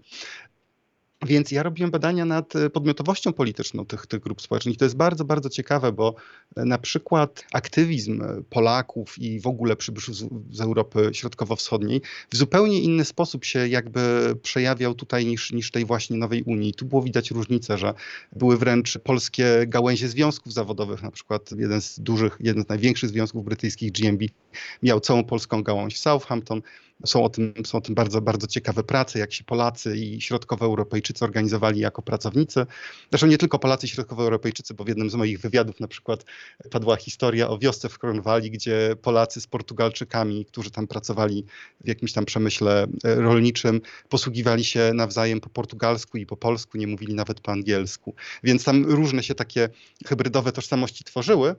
[1.25, 4.77] Więc ja robiłem badania nad e, podmiotowością polityczną tych, tych grup społecznych.
[4.77, 6.15] To jest bardzo, bardzo ciekawe, bo
[6.56, 12.36] e, na przykład aktywizm e, Polaków i w ogóle przybyszów z, z Europy Środkowo-Wschodniej w
[12.36, 16.73] zupełnie inny sposób się jakby przejawiał tutaj niż, niż tej właśnie nowej Unii.
[16.73, 17.93] Tu było widać różnicę, że
[18.36, 23.45] były wręcz polskie gałęzie związków zawodowych, na przykład jeden z dużych, jeden z największych związków
[23.45, 24.21] brytyjskich, GMB,
[24.84, 26.62] miał całą polską gałąź Southampton.
[27.05, 31.25] Są o tym, są o tym bardzo, bardzo ciekawe prace, jak się Polacy i środkowoeuropejczycy
[31.25, 32.65] organizowali jako pracownicy.
[33.12, 36.25] Zresztą nie tylko Polacy i środkowoeuropejczycy, bo w jednym z moich wywiadów na przykład
[36.71, 41.45] padła historia o wiosce w Cornwalli, gdzie Polacy z Portugalczykami, którzy tam pracowali
[41.83, 46.88] w jakimś tam przemyśle e, rolniczym, posługiwali się nawzajem po portugalsku i po polsku, nie
[46.88, 48.15] mówili nawet po angielsku.
[48.43, 49.69] Więc tam różne się takie
[50.05, 51.55] hybrydowe tożsamości tworzyły.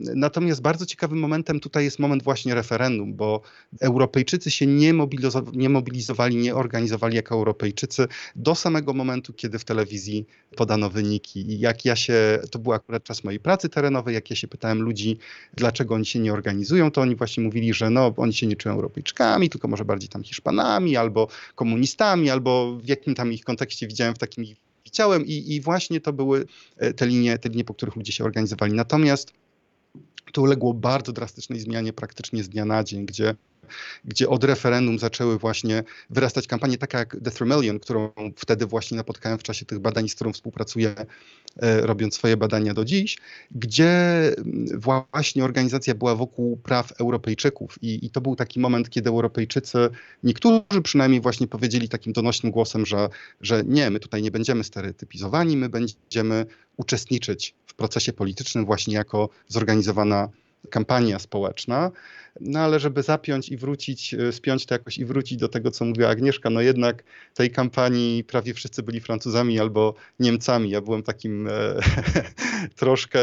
[0.00, 3.40] Natomiast bardzo ciekawym momentem tutaj jest moment właśnie referendum, bo
[3.80, 9.64] Europejczycy się nie, mobilizo- nie mobilizowali, nie organizowali jako Europejczycy do samego momentu, kiedy w
[9.64, 11.52] telewizji podano wyniki.
[11.52, 14.82] I jak ja się, to był akurat czas mojej pracy terenowej, jak ja się pytałem
[14.82, 15.18] ludzi,
[15.54, 18.74] dlaczego oni się nie organizują, to oni właśnie mówili, że no, oni się nie czują
[18.74, 24.14] Europejczykami, tylko może bardziej tam Hiszpanami, albo komunistami, albo w jakim tam ich kontekście widziałem
[24.14, 24.56] w takim ich
[24.90, 26.44] ciałem i, i właśnie to były
[26.76, 28.72] e, te linie, te linie, po których ludzie się organizowali.
[28.72, 29.32] Natomiast
[30.32, 33.34] to uległo bardzo drastycznej zmianie praktycznie z dnia na dzień, gdzie
[34.04, 39.38] gdzie od referendum zaczęły właśnie wyrastać kampanie takie jak The Three którą wtedy właśnie napotkałem
[39.38, 40.94] w czasie tych badań, z którą współpracuję,
[41.62, 43.18] e, robiąc swoje badania do dziś,
[43.50, 43.90] gdzie
[44.38, 47.78] mm, właśnie organizacja była wokół praw Europejczyków.
[47.82, 49.78] I, i to był taki moment, kiedy Europejczycy,
[50.22, 53.08] niektórzy przynajmniej właśnie powiedzieli takim donośnym głosem, że,
[53.40, 59.28] że nie, my tutaj nie będziemy stereotypizowani, my będziemy uczestniczyć w procesie politycznym właśnie jako
[59.48, 60.28] zorganizowana
[60.70, 61.90] kampania społeczna,
[62.40, 65.84] no ale żeby zapiąć i wrócić, e, spiąć to jakoś i wrócić do tego, co
[65.84, 70.70] mówiła Agnieszka, no jednak tej kampanii prawie wszyscy byli Francuzami albo Niemcami.
[70.70, 71.50] Ja byłem takim e,
[72.80, 73.20] troszkę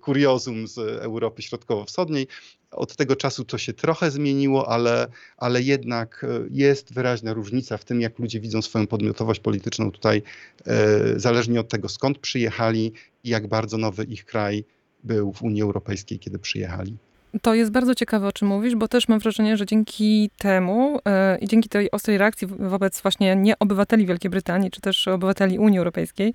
[0.00, 2.26] kuriozum z Europy Środkowo-Wschodniej.
[2.70, 7.84] Od tego czasu to się trochę zmieniło, ale, ale jednak e, jest wyraźna różnica w
[7.84, 10.22] tym, jak ludzie widzą swoją podmiotowość polityczną tutaj,
[10.66, 12.92] e, zależnie od tego, skąd przyjechali
[13.24, 14.64] i jak bardzo nowy ich kraj
[15.04, 16.96] był w Unii Europejskiej, kiedy przyjechali.
[17.42, 21.38] To jest bardzo ciekawe, o czym mówisz, bo też mam wrażenie, że dzięki temu yy,
[21.38, 25.78] i dzięki tej ostrej reakcji wobec właśnie nie obywateli Wielkiej Brytanii, czy też obywateli Unii
[25.78, 26.34] Europejskiej,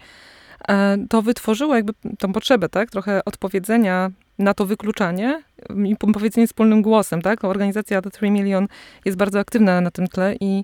[0.69, 0.75] yy,
[1.09, 5.43] to wytworzyło jakby tą potrzebę, tak, trochę odpowiedzenia na to wykluczanie
[5.85, 7.43] i powiedzenie wspólnym głosem, tak.
[7.43, 8.67] Organizacja The 3 Million
[9.05, 10.63] jest bardzo aktywna na tym tle i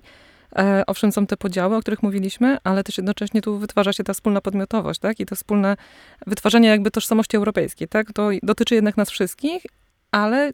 [0.86, 4.40] owszem, są te podziały, o których mówiliśmy, ale też jednocześnie tu wytwarza się ta wspólna
[4.40, 5.20] podmiotowość, tak?
[5.20, 5.76] I to wspólne
[6.26, 8.12] wytwarzanie jakby tożsamości europejskiej, tak?
[8.12, 9.62] To dotyczy jednak nas wszystkich,
[10.10, 10.52] ale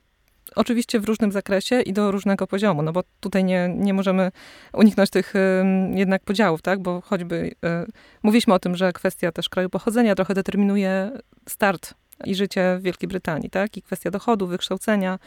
[0.56, 4.32] Oczywiście w różnym zakresie i do różnego poziomu, no bo tutaj nie, nie możemy
[4.72, 5.34] uniknąć tych
[5.94, 6.82] jednak podziałów, tak?
[6.82, 11.10] Bo choćby y, mówiliśmy o tym, że kwestia też kraju pochodzenia trochę determinuje
[11.48, 13.76] start i życie w Wielkiej Brytanii, tak?
[13.76, 15.18] I kwestia dochodu, wykształcenia,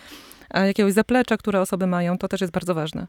[0.54, 3.08] jakiegoś zaplecza, które osoby mają, to też jest bardzo ważne.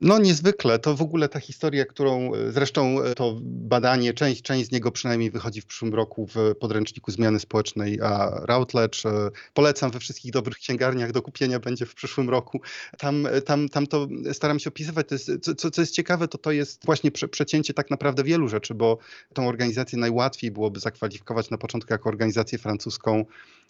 [0.00, 0.78] No niezwykle.
[0.78, 4.92] To w ogóle ta historia, którą e, zresztą e, to badanie, część, część z niego
[4.92, 10.32] przynajmniej wychodzi w przyszłym roku w podręczniku zmiany społecznej, a Routledge e, polecam we wszystkich
[10.32, 12.60] dobrych księgarniach do kupienia będzie w przyszłym roku.
[12.98, 15.06] Tam, tam, tam to staram się opisywać.
[15.10, 18.74] Jest, co, co jest ciekawe, to to jest właśnie prze, przecięcie tak naprawdę wielu rzeczy,
[18.74, 18.98] bo
[19.34, 23.24] tą organizację najłatwiej byłoby zakwalifikować na początku jako organizację francuską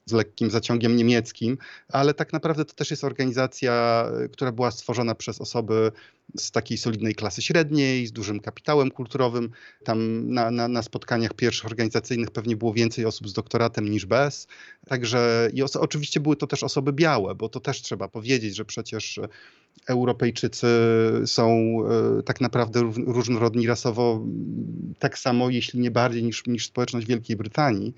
[0.06, 5.40] z lekkim zaciągiem niemieckim, ale tak naprawdę to też jest organizacja, która była stworzona przez
[5.40, 5.92] osoby
[6.36, 9.50] z takiej solidnej klasy średniej, z dużym kapitałem kulturowym.
[9.84, 14.46] Tam na, na, na spotkaniach pierwszych organizacyjnych pewnie było więcej osób z doktoratem niż bez.
[14.86, 19.20] Także i oczywiście były to też osoby białe, bo to też trzeba powiedzieć, że przecież
[19.86, 20.66] Europejczycy
[21.26, 21.76] są
[22.18, 24.24] e, tak naprawdę różnorodni rasowo
[24.98, 27.94] tak samo, jeśli nie bardziej niż, niż społeczność Wielkiej Brytanii,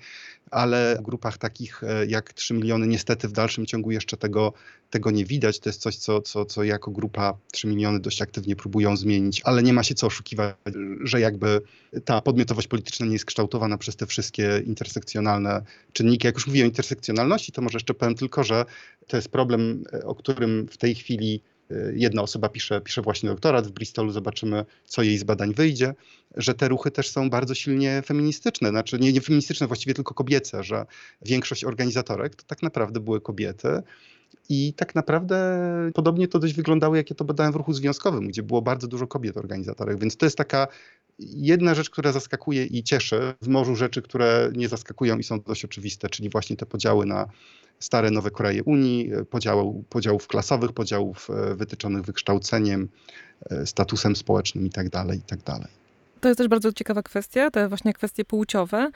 [0.51, 4.53] ale w grupach takich e, jak 3 miliony niestety w dalszym ciągu jeszcze tego,
[4.89, 5.59] tego nie widać.
[5.59, 9.63] To jest coś, co, co, co jako grupa 3 miliony dość aktywnie próbują zmienić, ale
[9.63, 10.55] nie ma się co oszukiwać,
[11.03, 11.61] że jakby
[12.05, 15.61] ta podmiotowość polityczna nie jest kształtowana przez te wszystkie intersekcjonalne
[15.93, 16.27] czynniki.
[16.27, 18.65] Jak już mówiłem o intersekcjonalności, to może jeszcze powiem tylko, że
[19.07, 23.29] to jest problem, e, o którym w tej chwili Y, jedna osoba pisze, pisze właśnie
[23.29, 25.93] doktorat w Bristolu, zobaczymy, co jej z badań wyjdzie,
[26.35, 30.63] że te ruchy też są bardzo silnie feministyczne, znaczy nie, nie feministyczne, właściwie tylko kobiece,
[30.63, 30.85] że
[31.21, 33.67] większość organizatorek to tak naprawdę były kobiety.
[34.49, 35.37] I tak naprawdę
[35.93, 39.07] podobnie to dość wyglądało, jak ja to badałem w ruchu związkowym, gdzie było bardzo dużo
[39.07, 39.99] kobiet organizatorek.
[39.99, 40.67] Więc to jest taka
[41.19, 45.65] jedna rzecz, która zaskakuje i cieszy w morzu rzeczy, które nie zaskakują i są dość
[45.65, 47.27] oczywiste, czyli właśnie te podziały na
[47.79, 52.89] stare, nowe Koreje Unii, podziału, podziałów klasowych, podziałów e, wytyczonych wykształceniem,
[53.49, 54.89] e, statusem społecznym itd.
[54.89, 55.67] Tak itd.
[56.23, 58.91] To jest też bardzo ciekawa kwestia, te właśnie kwestie płciowe,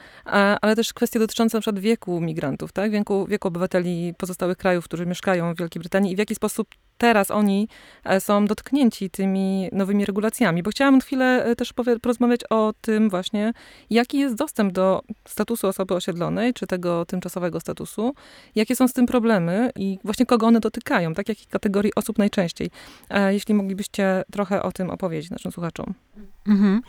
[0.60, 2.90] ale też kwestie dotyczące przykład wieku migrantów, tak?
[2.90, 7.30] Wieku, wieku obywateli pozostałych krajów, którzy mieszkają w Wielkiej Brytanii i w jaki sposób teraz
[7.30, 7.68] oni
[8.04, 10.62] e, są dotknięci tymi nowymi regulacjami.
[10.62, 13.52] Bo chciałam chwilę e, też porozmawiać o tym właśnie,
[13.90, 18.14] jaki jest dostęp do statusu osoby osiedlonej, czy tego tymczasowego statusu,
[18.54, 21.28] jakie są z tym problemy i właśnie kogo one dotykają, tak?
[21.28, 22.70] Jakich kategorii osób najczęściej.
[23.10, 25.94] E, jeśli moglibyście trochę o tym opowiedzieć naszym słuchaczom.
[26.46, 26.82] Mhm.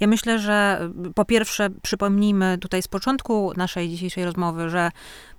[0.00, 4.90] Ja myślę, że po pierwsze przypomnijmy tutaj z początku naszej dzisiejszej rozmowy, że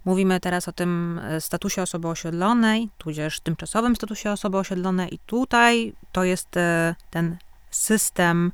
[0.06, 6.24] mówimy teraz o tym statusie osoby osiedlonej, tudzież tymczasowym statusie osoby osiedlonej i tutaj to
[6.24, 7.38] jest e, ten
[7.72, 8.52] system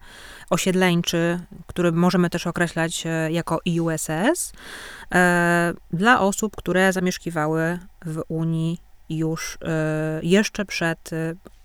[0.49, 4.53] osiedleńczy, który możemy też określać e, jako IUSS,
[5.91, 8.77] dla osób, które zamieszkiwały w Unii
[9.09, 9.57] już
[10.21, 11.09] jeszcze przed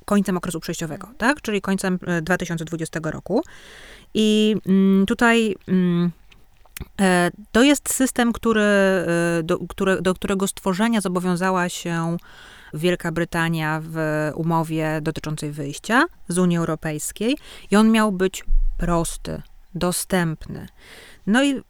[0.04, 1.40] końcem okresu przejściowego, tak?
[1.40, 3.42] czyli końcem 2020 roku.
[4.14, 6.10] I mm, tutaj mm,
[7.00, 9.58] e, to jest system, który, e, do,
[10.00, 12.16] do którego stworzenia zobowiązała się
[12.74, 13.96] Wielka Brytania w
[14.34, 17.36] umowie dotyczącej wyjścia z Unii Europejskiej
[17.70, 18.44] i on miał być
[18.78, 19.42] prosty,
[19.74, 20.68] dostępny.
[21.26, 21.62] No i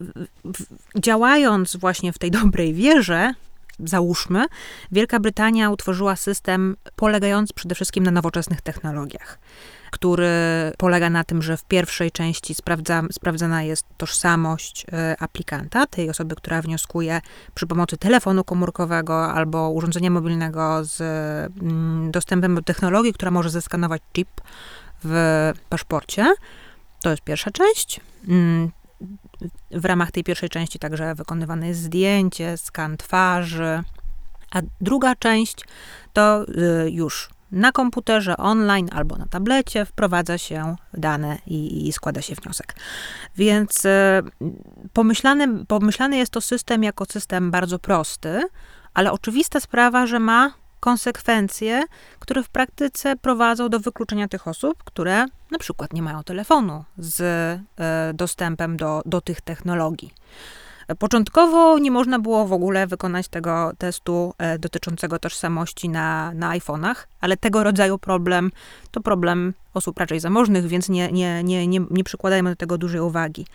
[0.98, 3.34] działając właśnie w tej dobrej wierze,
[3.78, 4.46] załóżmy,
[4.92, 9.38] Wielka Brytania utworzyła system polegający przede wszystkim na nowoczesnych technologiach
[9.96, 10.28] który
[10.78, 16.34] polega na tym, że w pierwszej części sprawdza, sprawdzana jest tożsamość e, aplikanta, tej osoby,
[16.34, 17.20] która wnioskuje
[17.54, 21.00] przy pomocy telefonu komórkowego albo urządzenia mobilnego z
[21.62, 24.28] mm, dostępem do technologii, która może zeskanować chip
[25.04, 26.34] w paszporcie.
[27.02, 28.00] To jest pierwsza część.
[28.28, 28.70] Mm,
[29.70, 33.82] w ramach tej pierwszej części także wykonywane jest zdjęcie, skan twarzy,
[34.50, 35.64] a druga część
[36.12, 42.22] to y, już na komputerze online albo na tablecie wprowadza się dane i, i składa
[42.22, 42.74] się wniosek.
[43.36, 43.88] Więc y,
[44.92, 48.42] pomyślany, pomyślany jest to system jako system bardzo prosty,
[48.94, 51.82] ale oczywista sprawa, że ma konsekwencje,
[52.18, 57.20] które w praktyce prowadzą do wykluczenia tych osób, które na przykład nie mają telefonu z
[57.20, 60.14] y, dostępem do, do tych technologii.
[60.98, 66.94] Początkowo nie można było w ogóle wykonać tego testu e, dotyczącego tożsamości na, na iPhone'ach,
[67.20, 68.52] ale tego rodzaju problem
[68.90, 73.00] to problem osób raczej zamożnych, więc nie, nie, nie, nie, nie przykładajmy do tego dużej
[73.00, 73.46] uwagi.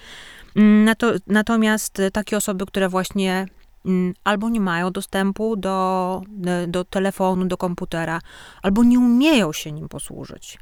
[0.55, 0.95] Mm,
[1.27, 3.45] natomiast takie osoby, które właśnie
[3.85, 6.21] mm, albo nie mają dostępu do,
[6.67, 8.19] do telefonu, do komputera,
[8.61, 10.59] albo nie umieją się nim posłużyć.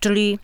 [0.00, 0.38] Czyli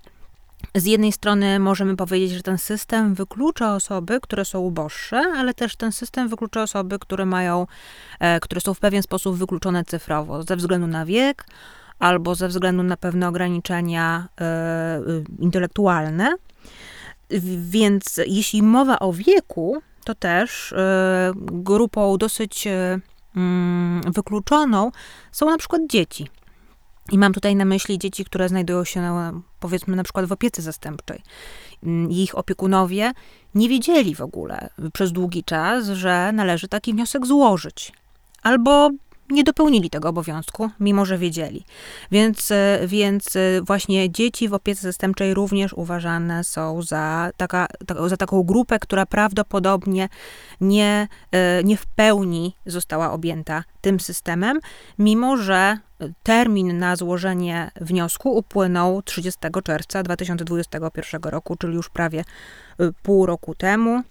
[0.74, 5.76] z jednej strony możemy powiedzieć, że ten system wyklucza osoby, które są uboższe, ale też
[5.76, 7.66] ten system wyklucza osoby, które mają,
[8.20, 11.44] e, które są w pewien sposób wykluczone cyfrowo, ze względu na wiek
[11.98, 15.00] albo ze względu na pewne ograniczenia e,
[15.38, 16.34] intelektualne.
[17.58, 22.68] Więc jeśli mowa o wieku, to też e, grupą dosyć
[23.36, 24.92] mm, wykluczoną
[25.32, 26.28] są na przykład dzieci.
[27.12, 29.02] I mam tutaj na myśli dzieci, które znajdują się,
[29.60, 31.22] powiedzmy, na przykład w opiece zastępczej.
[31.82, 33.12] Mm, ich opiekunowie
[33.54, 37.92] nie wiedzieli w ogóle przez długi czas, że należy taki wniosek złożyć.
[38.42, 38.90] Albo
[39.30, 41.64] nie dopełnili tego obowiązku, mimo że wiedzieli.
[42.10, 47.66] Więc, e, więc e, właśnie dzieci w opiece zastępczej również uważane są za, taka,
[48.06, 50.08] za taką grupę, która prawdopodobnie
[50.60, 54.60] nie, e, nie w pełni została objęta tym systemem,
[54.98, 55.78] mimo że
[56.22, 62.24] termin na złożenie wniosku upłynął 30 czerwca 2021 roku, czyli już prawie
[63.02, 64.02] pół roku temu.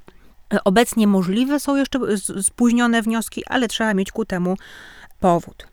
[0.66, 2.00] Obecnie możliwe są jeszcze
[2.42, 4.56] spóźnione wnioski, ale trzeba mieć ku temu
[5.26, 5.68] powód.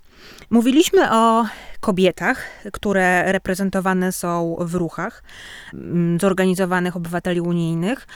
[0.51, 1.47] Mówiliśmy o
[1.81, 5.23] kobietach, które reprezentowane są w ruchach
[5.75, 8.07] mm, zorganizowanych obywateli unijnych,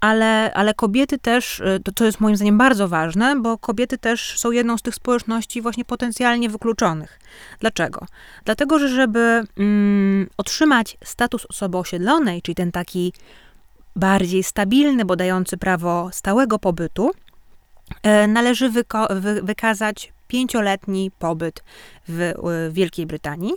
[0.00, 4.38] ale, ale kobiety też, y, to, to jest moim zdaniem bardzo ważne, bo kobiety też
[4.38, 7.20] są jedną z tych społeczności właśnie potencjalnie wykluczonych.
[7.60, 8.06] Dlaczego?
[8.44, 13.12] Dlatego, że żeby mm, otrzymać status osoby osiedlonej, czyli ten taki
[13.96, 17.10] bardziej stabilny, bo dający prawo stałego pobytu,
[18.28, 21.64] należy wyko- wy- wykazać pięcioletni pobyt
[22.08, 22.32] w
[22.72, 23.52] Wielkiej Brytanii.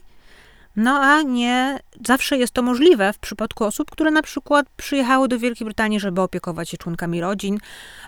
[0.76, 5.40] No a nie zawsze jest to możliwe w przypadku osób, które na przykład przyjechały do
[5.40, 7.58] Wielkiej Brytanii, żeby opiekować się członkami rodzin,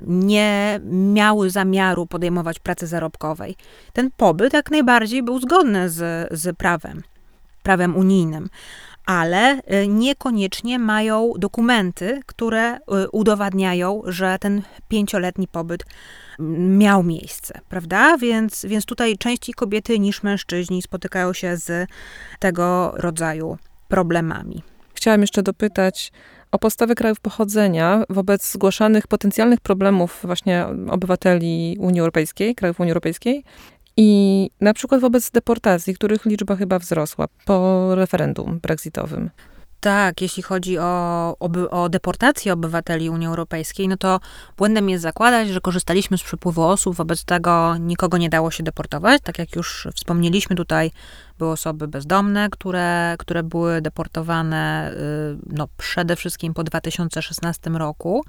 [0.01, 3.55] nie miały zamiaru podejmować pracy zarobkowej.
[3.93, 7.03] Ten pobyt jak najbardziej był zgodny z, z prawem,
[7.63, 8.49] prawem unijnym
[9.05, 12.79] ale y, niekoniecznie mają dokumenty, które y,
[13.11, 15.85] udowadniają, że ten pięcioletni pobyt
[16.69, 18.17] miał miejsce, prawda?
[18.17, 21.89] Więc, więc tutaj częściej kobiety niż mężczyźni spotykają się z
[22.39, 24.63] tego rodzaju problemami.
[24.93, 26.11] Chciałam jeszcze dopytać
[26.51, 33.43] o postawę krajów pochodzenia wobec zgłaszanych potencjalnych problemów właśnie obywateli Unii Europejskiej, krajów Unii Europejskiej
[33.97, 39.29] i na przykład wobec deportacji, których liczba chyba wzrosła po referendum brexitowym.
[39.85, 44.19] Tak, jeśli chodzi o, o, o, deportację obywateli Unii Europejskiej, no to
[44.57, 49.21] błędem jest zakładać, że korzystaliśmy z przepływu osób, wobec tego nikogo nie dało się deportować.
[49.23, 50.91] Tak jak już wspomnieliśmy, tutaj
[51.37, 54.97] były osoby bezdomne, które, które były deportowane y,
[55.45, 58.23] no, przede wszystkim po 2016 roku.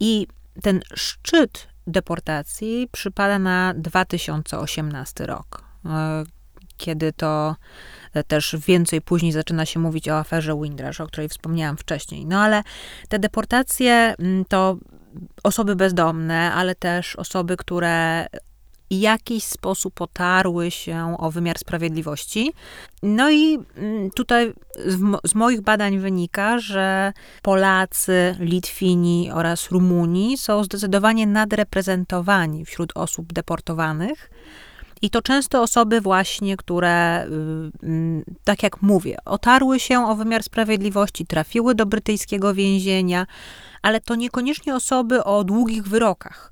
[0.00, 0.26] I
[0.62, 6.24] ten szczyt deportacji przypada na 2018 rok, e,
[6.76, 7.56] kiedy to
[8.14, 12.26] e, też więcej później zaczyna się mówić o aferze Windrush, o której wspomniałam wcześniej.
[12.26, 12.62] No ale
[13.08, 14.76] te deportacje mm, to
[15.42, 18.26] osoby bezdomne, ale też osoby, które
[18.90, 22.52] jakiś sposób otarły się o wymiar sprawiedliwości.
[23.02, 24.52] No i mm, tutaj
[24.86, 27.12] z, z, moich badań wynika, że
[27.42, 34.30] Polacy, Litwini oraz Rumuni są zdecydowanie nadreprezentowani wśród osób deportowanych.
[35.02, 40.42] I to często osoby właśnie, które, y, mm, tak jak mówię, otarły się o wymiar
[40.42, 43.26] sprawiedliwości, trafiły do brytyjskiego więzienia,
[43.82, 46.50] ale to niekoniecznie osoby o długich wyrokach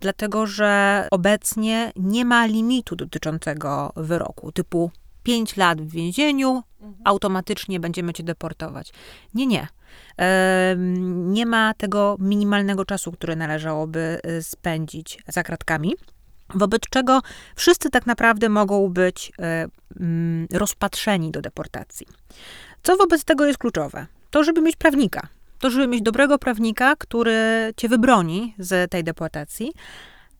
[0.00, 4.90] dlatego że obecnie nie ma limitu dotyczącego wyroku, typu
[5.22, 7.02] 5 lat w więzieniu, mhm.
[7.04, 8.92] automatycznie będziemy cię deportować.
[9.34, 9.68] Nie, nie.
[11.06, 15.94] Nie ma tego minimalnego czasu, który należałoby y, spędzić za kratkami.
[16.54, 17.20] Wobec czego
[17.56, 19.42] wszyscy tak naprawdę mogą być y,
[20.00, 22.06] mm, rozpatrzeni do deportacji.
[22.82, 24.06] Co wobec tego jest kluczowe?
[24.30, 25.28] To, żeby mieć prawnika
[25.58, 29.72] to żeby mieć dobrego prawnika, który cię wybroni z tej deportacji,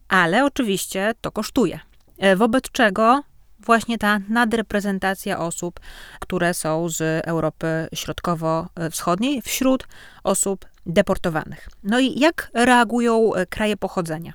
[0.08, 1.80] ale oczywiście to kosztuje.
[2.18, 3.22] E, wobec czego
[3.60, 5.80] właśnie ta nadreprezentacja osób,
[6.20, 9.86] które są z Europy Środkowo-Wschodniej wśród
[10.24, 11.68] osób deportowanych.
[11.82, 14.32] No i jak reagują e, kraje pochodzenia?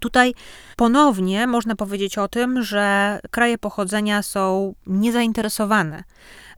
[0.00, 0.34] Tutaj
[0.76, 6.04] ponownie można powiedzieć o tym, że kraje pochodzenia są niezainteresowane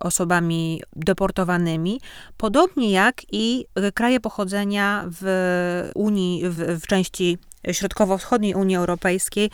[0.00, 2.00] osobami deportowanymi,
[2.36, 7.38] podobnie jak i kraje pochodzenia w Unii, w, w części
[7.72, 9.50] środkowo-wschodniej Unii Europejskiej,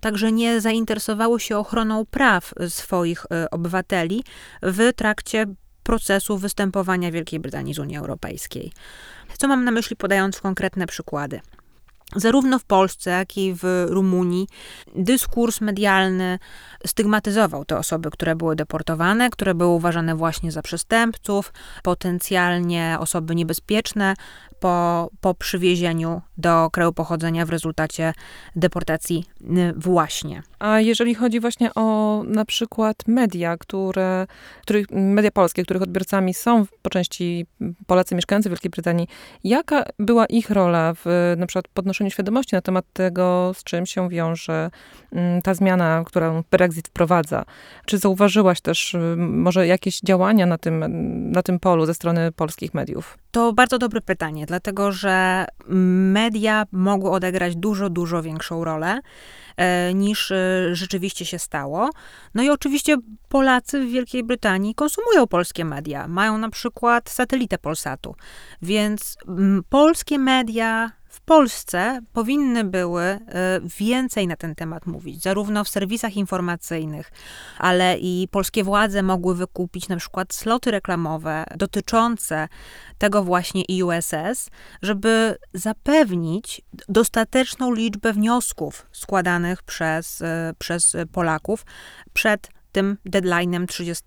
[0.00, 4.24] także nie zainteresowały się ochroną praw swoich e, obywateli
[4.62, 5.46] w trakcie
[5.82, 8.72] procesu występowania Wielkiej Brytanii z Unii Europejskiej.
[9.38, 11.40] Co mam na myśli, podając konkretne przykłady?
[12.14, 14.48] Zarówno w Polsce, jak i w Rumunii,
[14.94, 16.38] dyskurs medialny
[16.86, 21.52] stygmatyzował te osoby, które były deportowane, które były uważane właśnie za przestępców,
[21.82, 24.14] potencjalnie osoby niebezpieczne
[24.60, 28.12] po, po przywiezieniu do kraju pochodzenia w rezultacie
[28.56, 29.24] deportacji
[29.76, 30.42] właśnie.
[30.58, 34.26] A jeżeli chodzi właśnie o na przykład media, które,
[34.62, 37.46] których, media polskie, których odbiorcami są po części
[37.86, 39.08] Polacy mieszkający w Wielkiej Brytanii,
[39.44, 44.08] jaka była ich rola w na przykład podnoszeniu świadomości na temat tego, z czym się
[44.08, 44.70] wiąże
[45.12, 47.44] mm, ta zmiana, którą Brexit wprowadza?
[47.86, 50.84] Czy zauważyłaś też y, może jakieś działania na tym,
[51.32, 53.18] na tym polu ze strony polskich mediów?
[53.36, 59.00] To bardzo dobre pytanie, dlatego że media mogły odegrać dużo, dużo większą rolę
[59.56, 61.90] e, niż e, rzeczywiście się stało.
[62.34, 62.96] No i oczywiście
[63.28, 66.08] Polacy w Wielkiej Brytanii konsumują polskie media.
[66.08, 68.14] Mają na przykład satelitę Polsatu.
[68.62, 69.16] Więc
[69.68, 70.90] polskie media
[71.26, 73.20] Polsce powinny były e,
[73.78, 77.12] więcej na ten temat mówić, zarówno w serwisach informacyjnych,
[77.58, 82.48] ale i polskie władze mogły wykupić na przykład sloty reklamowe dotyczące
[82.98, 84.50] tego właśnie USS,
[84.82, 91.64] żeby zapewnić dostateczną liczbę wniosków składanych przez, e, przez Polaków
[92.12, 94.04] przed tym deadline'em 30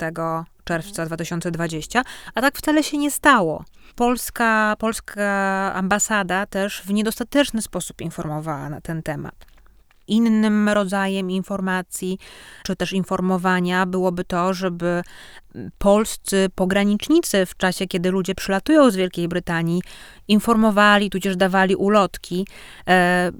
[0.63, 2.01] czerwca 2020,
[2.35, 3.63] a tak wcale się nie stało.
[3.95, 9.45] Polska, polska ambasada też w niedostateczny sposób informowała na ten temat.
[10.07, 12.17] Innym rodzajem informacji,
[12.63, 15.01] czy też informowania byłoby to, żeby
[15.77, 19.81] polscy pogranicznicy w czasie, kiedy ludzie przylatują z Wielkiej Brytanii,
[20.27, 22.47] informowali, tudzież dawali ulotki
[22.87, 23.31] e,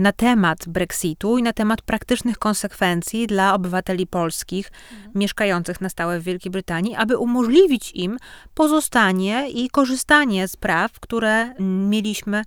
[0.00, 5.12] na temat Brexitu i na temat praktycznych konsekwencji dla obywateli polskich mhm.
[5.14, 8.16] mieszkających na stałe w Wielkiej Brytanii, aby umożliwić im
[8.54, 12.42] pozostanie i korzystanie z praw, które mieliśmy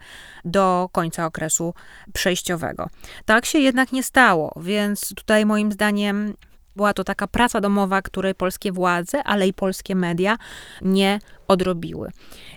[0.45, 1.73] do końca okresu
[2.13, 2.89] przejściowego.
[3.25, 6.33] Tak się jednak nie stało, więc tutaj moim zdaniem
[6.79, 10.37] była to taka praca domowa, której polskie władze, ale i polskie media
[10.81, 12.11] nie odrobiły.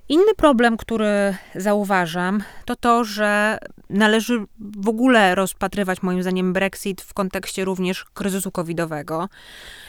[0.09, 3.59] Inny problem, który zauważam, to to, że
[3.91, 9.29] należy w ogóle rozpatrywać moim zdaniem Brexit w kontekście również kryzysu covidowego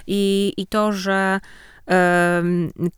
[0.07, 1.39] i, i to, że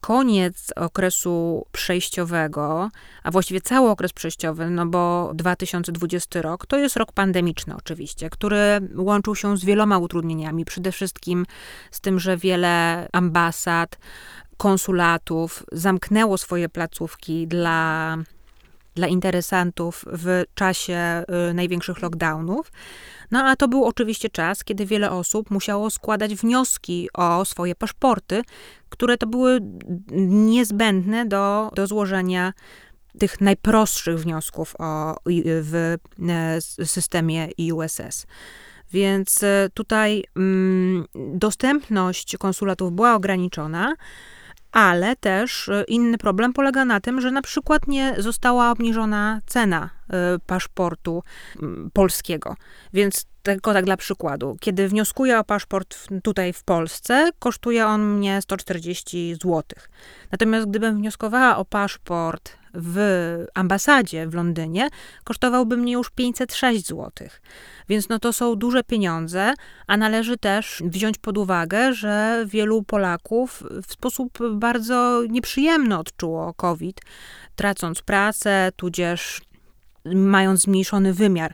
[0.01, 2.89] koniec okresu przejściowego,
[3.23, 8.57] a właściwie cały okres przejściowy, no bo 2020 rok to jest rok pandemiczny oczywiście, który
[8.95, 10.65] łączył się z wieloma utrudnieniami.
[10.65, 11.45] Przede wszystkim
[11.91, 13.97] z tym, że wiele ambasad,
[14.57, 18.17] konsulatów zamknęło swoje placówki dla
[18.96, 22.72] dla interesantów w czasie y, największych lockdownów.
[23.32, 28.41] No a to był oczywiście czas, kiedy wiele osób musiało składać wnioski o swoje paszporty,
[28.89, 29.60] które to były
[30.28, 32.54] niezbędne do, do złożenia
[33.20, 35.16] tych najprostszych wniosków o,
[35.62, 35.96] w
[36.30, 38.26] e, systemie USS.
[38.91, 43.96] Więc e, tutaj mm, dostępność konsulatów była ograniczona,
[44.76, 49.89] ale też e, inny problem polega na tym, że na przykład nie została obniżona cena
[50.09, 51.23] e, paszportu
[51.93, 52.55] polskiego.
[52.93, 54.58] Więc tylko tak dla przykładu.
[54.60, 59.64] Kiedy wnioskuję o paszport tutaj w Polsce, kosztuje on mnie 140 zł.
[60.32, 64.88] Natomiast gdybym wnioskowała o paszport w ambasadzie w Londynie,
[65.24, 67.12] kosztowałby mnie już 506 zł.
[67.89, 69.54] Więc no to są duże pieniądze,
[69.88, 77.02] a należy też wziąć pod uwagę, że wielu Polaków w sposób bardzo nieprzyjemny odczuło COVID,
[77.56, 79.41] tracąc pracę, tudzież
[80.06, 81.54] mając zmniejszony wymiar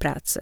[0.00, 0.40] pracy.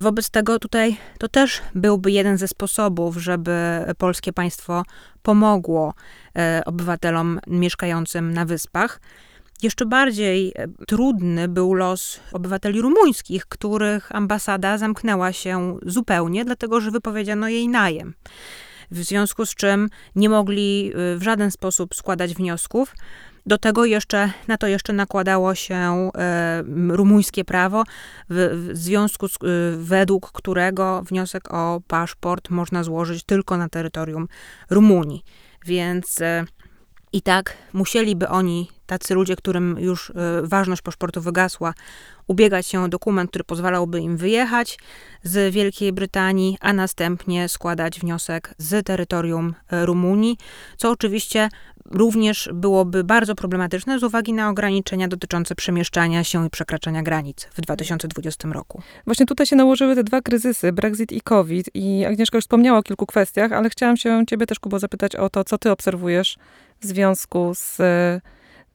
[0.00, 3.54] Wobec tego tutaj to też byłby jeden ze sposobów, żeby
[3.98, 4.82] polskie państwo
[5.22, 5.94] pomogło
[6.36, 9.00] e, obywatelom mieszkającym na wyspach.
[9.62, 16.90] Jeszcze bardziej e, trudny był los obywateli rumuńskich, których ambasada zamknęła się zupełnie, dlatego że
[16.90, 18.14] wypowiedziano jej najem.
[18.90, 22.94] W związku z czym nie mogli e, w żaden sposób składać wniosków.
[23.48, 27.84] Do tego jeszcze, na to jeszcze nakładało się e, rumuńskie prawo,
[28.30, 29.36] w, w związku z, e,
[29.76, 34.28] według którego wniosek o paszport można złożyć tylko na terytorium
[34.70, 35.24] Rumunii.
[35.66, 36.44] Więc e,
[37.12, 41.74] i tak musieliby oni, tacy ludzie, którym już y, ważność paszportu wygasła,
[42.26, 44.78] ubiegać się o dokument, który pozwalałby im wyjechać
[45.22, 50.36] z Wielkiej Brytanii, a następnie składać wniosek z terytorium y, Rumunii,
[50.76, 51.48] co oczywiście
[51.90, 57.60] również byłoby bardzo problematyczne z uwagi na ograniczenia dotyczące przemieszczania się i przekraczania granic w
[57.60, 58.82] 2020 roku.
[59.04, 61.70] Właśnie tutaj się nałożyły te dwa kryzysy, Brexit i COVID.
[61.74, 65.30] I Agnieszka już wspomniała o kilku kwestiach, ale chciałam się ciebie też, Kubo, zapytać o
[65.30, 66.36] to, co ty obserwujesz
[66.80, 68.20] w związku z e,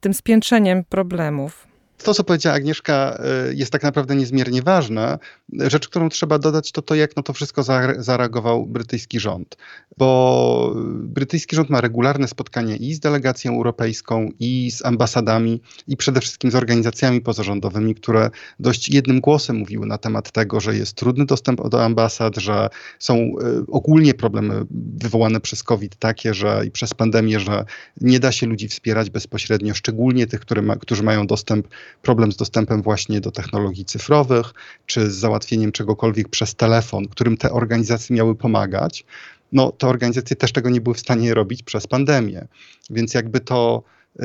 [0.03, 1.67] tym spiętrzeniem problemów.
[2.03, 5.17] To, co powiedziała Agnieszka, y, jest tak naprawdę niezmiernie ważne.
[5.53, 7.63] Rzecz, którą trzeba dodać, to to, jak na to wszystko
[7.97, 9.57] zareagował brytyjski rząd.
[9.97, 16.21] Bo brytyjski rząd ma regularne spotkania i z delegacją europejską, i z ambasadami, i przede
[16.21, 18.29] wszystkim z organizacjami pozarządowymi, które
[18.59, 23.15] dość jednym głosem mówiły na temat tego, że jest trudny dostęp do ambasad, że są
[23.17, 23.31] y,
[23.67, 24.65] ogólnie problemy
[24.97, 27.65] wywołane przez COVID takie, że i przez pandemię, że
[28.01, 31.67] nie da się ludzi wspierać bezpośrednio, szczególnie tych, ma, którzy mają dostęp,
[32.01, 34.53] problem z dostępem właśnie do technologii cyfrowych,
[34.85, 39.05] czy z załatwieniem czegokolwiek przez telefon, którym te organizacje miały pomagać.
[39.51, 42.47] No, te organizacje też tego nie były w stanie robić przez pandemię.
[42.89, 43.83] Więc jakby to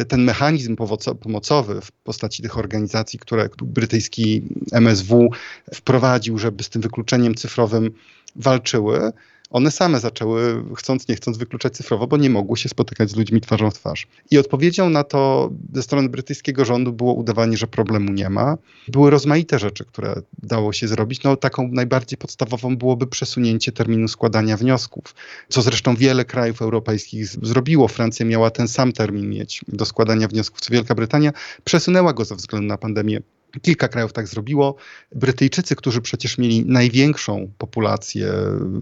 [0.08, 0.76] ten mechanizm
[1.20, 4.42] pomocowy w postaci tych organizacji, które brytyjski
[4.72, 5.30] MSW
[5.74, 7.90] wprowadził, żeby z tym wykluczeniem cyfrowym
[8.36, 9.12] walczyły,
[9.50, 13.40] one same zaczęły, chcąc nie chcąc, wykluczać cyfrowo, bo nie mogły się spotykać z ludźmi
[13.40, 14.06] twarzą w twarz.
[14.30, 18.56] I odpowiedzią na to ze strony brytyjskiego rządu było udawanie, że problemu nie ma.
[18.88, 21.22] Były rozmaite rzeczy, które dało się zrobić.
[21.22, 25.14] No, taką najbardziej podstawową byłoby przesunięcie terminu składania wniosków,
[25.48, 27.88] co zresztą wiele krajów europejskich zrobiło.
[27.88, 31.32] Francja miała ten sam termin mieć do składania wniosków, co Wielka Brytania
[31.64, 33.20] przesunęła go ze względu na pandemię
[33.62, 34.76] Kilka krajów tak zrobiło.
[35.14, 38.32] Brytyjczycy, którzy przecież mieli największą populację,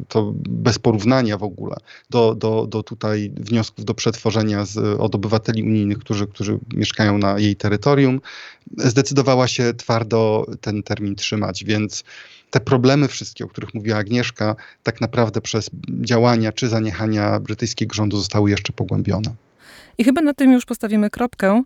[0.08, 1.76] to bez porównania w ogóle,
[2.10, 7.38] do, do, do tutaj wniosków do przetworzenia z, od obywateli unijnych, którzy, którzy mieszkają na
[7.38, 8.20] jej terytorium,
[8.76, 12.04] zdecydowała się twardo ten termin trzymać, więc
[12.50, 18.16] te problemy wszystkie, o których mówiła Agnieszka, tak naprawdę przez działania czy zaniechania brytyjskiego rządu
[18.16, 19.34] zostały jeszcze pogłębione.
[19.98, 21.62] I chyba na tym już postawimy kropkę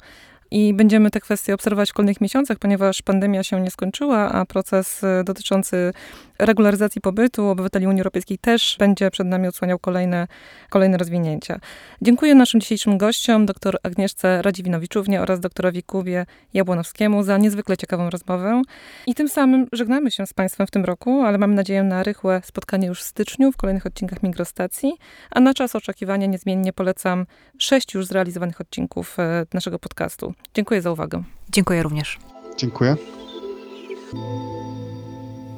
[0.50, 5.02] i będziemy te kwestie obserwować w kolejnych miesiącach, ponieważ pandemia się nie skończyła, a proces
[5.02, 5.92] y, dotyczący
[6.40, 10.26] regularyzacji pobytu obywateli Unii Europejskiej też będzie przed nami odsłaniał kolejne,
[10.70, 11.60] kolejne rozwinięcia.
[12.02, 18.62] Dziękuję naszym dzisiejszym gościom, dr Agnieszce Radziwinowiczównie oraz doktorowi Kubie Jabłonowskiemu za niezwykle ciekawą rozmowę.
[19.06, 22.42] I tym samym żegnamy się z Państwem w tym roku, ale mamy nadzieję na rychłe
[22.44, 24.92] spotkanie już w styczniu w kolejnych odcinkach Migrostacji,
[25.30, 27.26] a na czas oczekiwania niezmiennie polecam
[27.58, 30.34] sześć już zrealizowanych odcinków e, naszego podcastu.
[30.54, 31.22] Dziękuję za uwagę.
[31.50, 32.18] Dziękuję również.
[32.56, 32.96] Dziękuję.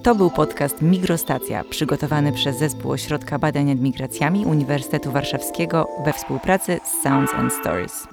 [0.03, 6.81] To był podcast Migrostacja, przygotowany przez Zespół Ośrodka Badań nad Migracjami Uniwersytetu Warszawskiego we współpracy
[6.85, 8.07] z Sounds and Stories.